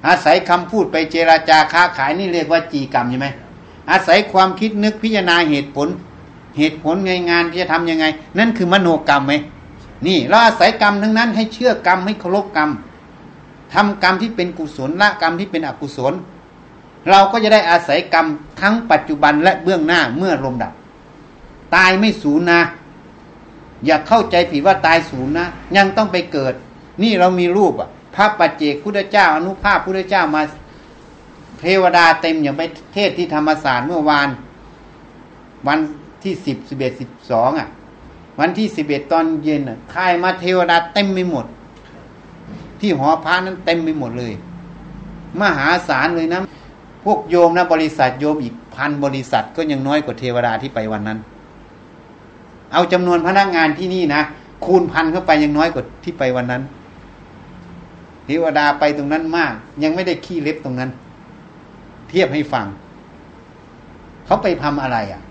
[0.08, 3.28] อาศัยคำพูดไปเจราจาค้าขายนี่เรียกว่าจีกรรมใช่ไหม
[3.92, 5.88] อาศัยความคิดนึกพิจารณาเหตุผล
[6.58, 8.06] เหตุผลไงงานที่จะทำยังไง
[8.38, 9.34] นั่นคือมโนกรรมไหม
[10.08, 12.70] นี่เราอาศัยกรรมทั้งนั้น ให้เชื่อกรรมให้เคารพกรรม
[13.74, 16.14] ทำกรรมที่เป็นกุศลละกรรมที่เป็นอกุศล
[17.10, 18.26] เราก็จะได้อาศัยกรรม
[18.62, 20.72] ทั้งปัจจุบันและเบื้องหน้าเมื่อลมดับ
[21.76, 22.62] ตายไม่สูญนะ
[23.86, 25.48] อย่าเข้าใจผิดว่าตายศูนย์นะ
[25.78, 26.54] ยังต้องไปเกิด
[27.04, 30.42] นี่เรามีรูปอะ พระปัจเจกพุทธเจ้า อนุภาพพุทธเจ้ามา
[31.60, 32.62] เทวดาเต็มอย่างไป
[32.94, 34.30] เทศที่ธรรมศาสตร์เมื่อวาน
[35.68, 35.80] วัน
[36.24, 37.68] ที่สิบสิบเอ็ดสิบสองอะ
[38.40, 41.46] วันที่สิบเอ็ดตอนเย็นอะทายมาเทวดาเต็มไปหมด
[42.80, 44.34] ที่หอพระนั้นเต็มไปหมดเลย
[45.42, 46.40] มหาศาลเลยนะ
[47.04, 51.20] พวกโยมนะบริษัทโยมอีกพันบริษัทก็ยังน้อยกว่าเทวดาที่ไปวันนั้น
[52.74, 54.22] เอาจำนวนพนักงานที่นี่นะ
[54.66, 56.64] คูณพันเข้าไปยังน้อยกว่าที่ไปวันนั้น
[58.26, 60.90] เทวดาไปตรงนั้นมาก ยังไม่ได้ขี้เล็บตรงนั้น
[62.10, 62.66] เทียบให้ฟัง
[64.26, 65.22] เขาไปทำอะไรอะ่ะ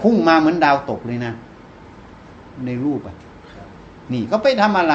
[0.00, 1.32] พุ่งมาเหมือนดาวตกเลยนะ
[2.66, 3.14] ในรูปอะ
[4.12, 4.94] นี่ก็ไปทำอะไร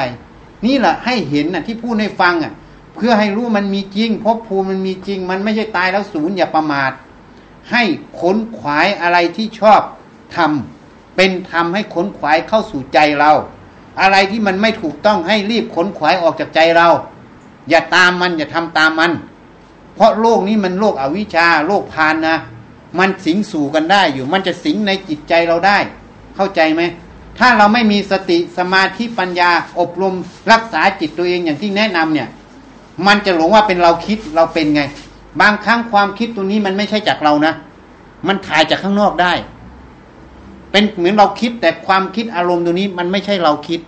[0.66, 2.54] นี่แหละให้เห็นนะที่พูดให้ฟังอะ
[2.98, 6.92] เพื่อให้รู้มันมีจริงภพภูมิมันมีจริง มันไม่ใช่ตายแล้วศูนย์อย่าประมาท
[7.72, 7.84] ให้
[8.20, 9.82] ขนขวายอะไรที่ชอบ
[10.36, 13.32] ทำเป็นทำให้ขนขวายเข้าสู่ใจเรา
[14.02, 16.90] อะไรที่มันไม่ถูกต้องให้รีบขนขวายออกจากใจเรา
[17.70, 19.12] อย่าตามมันอย่าทำตามมัน
[19.96, 22.38] เพราะโลกนี้มันโลกอวิชชาโลกพานนะ
[23.00, 25.78] มันสิงสู่กันได้อยู่ มันจะสิงในจิตใจเราได้
[26.36, 26.82] เข้าใจไหม
[27.40, 30.16] ถ้าเราไม่มีสติสมาธิปัญญาอบรม
[30.52, 32.28] รักษาจิตตัวเองอย่างที่แนะนำเนี่ย
[33.06, 34.82] มันจะหลงว่าเป็นเราคิดเราเป็นไง
[35.42, 37.54] บางครั้งความคิดตัวนี้มันไม่ใช่จากเรานะ
[38.28, 39.34] มันถ่ายจากข้างนอกได้
[40.72, 43.80] เป็นเหมือนเราคิดแต่ความคิดอารมณ์ตัวนี้มันไม่ใช่เราคิด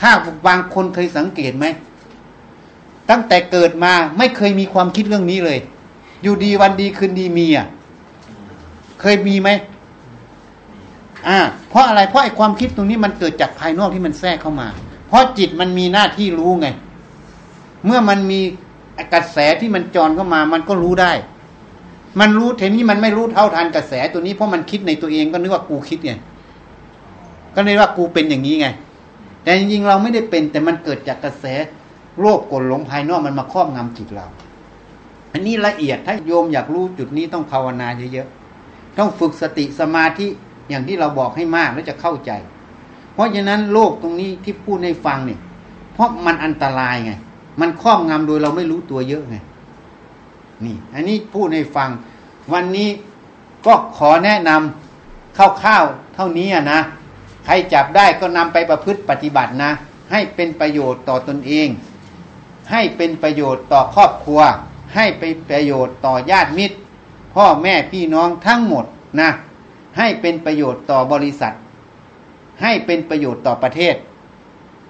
[0.00, 0.12] ข้า
[0.46, 1.66] บางคนเคยสังเกตไหม
[3.10, 5.58] ตั้งแต่เกิดมาไม่เคยมีความคิดเรื่องนี้เลย
[6.22, 7.66] อยู่ดีวันดีคืนดีมีอะ
[9.00, 9.48] เคยมีไหม
[11.28, 14.68] อ่า เพราะอะไร เพราะไอ้ความคิดตรงนี้มันเกิดจากภายนอกที่มันแทรกเข้ามา
[15.08, 16.68] เพราะจิตมันมีหน้าที่รู้ไง
[17.86, 18.40] เมื่อมันมี
[19.14, 21.12] กระแสที่มันจรเข้ามา มันก็รู้ได้
[22.20, 26.12] มันรู้เทนี้มันไม่รู้เท่าทันกระแสตัวนี้เพราะมันคิดในตัวเองก็นึกว่ากูคิดไง
[27.54, 28.66] ก็เลยว่ากูเป็นอย่างนี้ไง
[29.42, 31.44] แต่จริงๆเราไม่ได้เป็น แต่มันเกิดจากกระแส
[32.20, 34.26] โรคกลหลงภายนอกมันมาครอบงำจิตเรา
[35.32, 40.26] อันนี้ละเอียดถ้าโยมอยากรู้จุดนี้ต้องภาวนาเยอะๆต้องฝึกสติสมาธิ
[40.68, 42.30] อย่างที่เราบอกให้มากแล้วจะเข้าใจ
[43.14, 45.40] เพราะฉะนั้นโลกตรงนี้ที่พูดให้ฟังเนี่ย
[45.94, 47.12] เพราะมันอันตรายไง
[47.60, 49.36] มันครอบงำโดยเราไม่รู้ตัวเยอะไง
[50.64, 51.90] นี่อันนี้พูดให้ฟัง
[52.52, 52.88] วันนี้
[53.66, 56.80] ก็ขอแนะนำคร่าวๆเท่านี้นะ
[57.44, 59.70] ใครจับได้ก็นำไปประพฤติปฏิบัตินะ
[60.12, 61.68] ให้เป็นประโยชน์ต่อตนเอง
[62.72, 64.40] ให้เป็นประโยชน์ต่อครอบครัว
[64.94, 66.76] ให้เป็นประโยชน์ต่อญาติมิตร
[67.34, 68.84] พ่อแม่พี่น้องทั้งหมด
[69.20, 69.30] นะ
[69.98, 71.54] ให้เป็นประโยชน์ต่อบริษัท
[72.62, 73.94] ให้เป็นประโยชน์ต่อประเทศ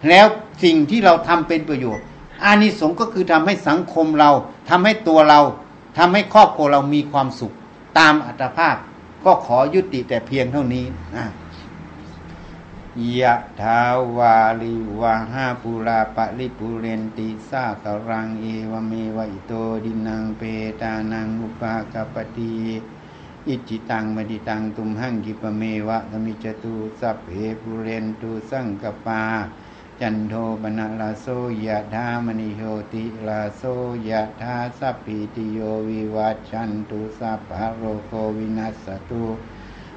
[0.08, 0.26] แล้ว
[0.64, 2.04] สิ่งที่เราทำเป็นประโยชน์
[2.46, 4.30] อานิสงส์ก็คือทำให้สังคมเรา
[4.68, 5.40] ทำให้ตัวเรา
[5.98, 7.52] ทำให้ครอบครัวเรามีความสุข
[7.98, 8.76] ตามอัตภาพ
[9.24, 10.84] ก็ขอยุติแต่เพียงเท่านี้
[11.16, 11.26] นะ
[13.20, 13.82] ยะทา
[14.16, 19.52] วาลิวาหาปุราปะริปุเรนติสากรังเอวเมวะอิโต
[19.84, 20.42] ดินังเป
[20.80, 22.54] ตานังอุปากปติ
[23.48, 27.28] อิจิตังมดิตังตุมหังกิปะเมวะธมิจตุสัพเพ
[27.60, 29.22] ปุเรนตุสังกปา
[30.00, 31.26] จันโทปนะลาโซ
[31.66, 33.62] ยะธามณิโยติลาโซ
[34.08, 39.24] ยะธาสัพพิติโยวิวัชชันตุสัพพะโรโควินัสตุ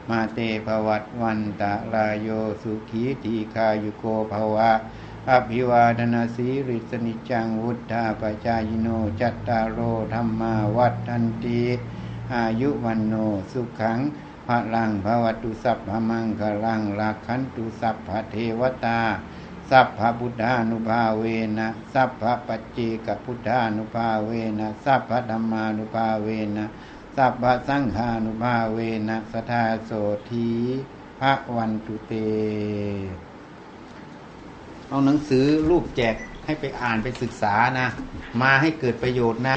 [0.09, 2.29] มาเตภวัตวันตะลายโย
[2.61, 4.71] สุขีทีคายุโกภวะ
[5.29, 8.87] อภิวาทนาสีริสนิจังวุฒาปจายโน
[9.19, 9.79] จัตตารโอ
[10.13, 11.61] ธรรมาวัฏทันติ
[12.35, 13.13] อายุวันโน
[13.51, 13.99] สุขัง
[14.47, 19.01] พลังภวัตุสัพพมังคลังลักขันตุสัพพเทวตา
[19.70, 21.24] สัพพพุทธานุภาเว
[21.57, 26.65] นะสัพพปัจเจกพุทธานุภาเวนะสัพพธรรมานุภาเวนะ
[27.15, 29.91] สัพพสังฆานุภาเวนะสทาโส
[30.30, 30.49] ธี
[31.20, 32.13] พระวันตุเต
[34.88, 36.15] เอาหนังสือรูปแจก
[36.45, 37.88] ให้ไปอ่านไปศึกษานะ
[38.41, 39.55] มาให้เกิดประโยชน์นะ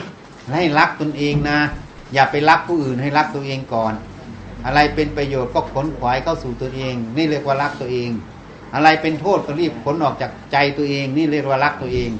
[0.54, 1.58] ให้รักตนเองนะ
[2.14, 3.94] อย่าไปรักผู้อื่นให้รักตัวเองก่อน
[4.66, 8.10] อะไรเป็นประโยชน์ก็ขนขวายเข้าสู่ตัวเอง นี่เรียกว่ารักตัวเอง
[8.74, 12.10] อะไรเป็นโทษก็รีบขนออกจากใจตัวเอง นี่เรียกว่ารักตัวเอง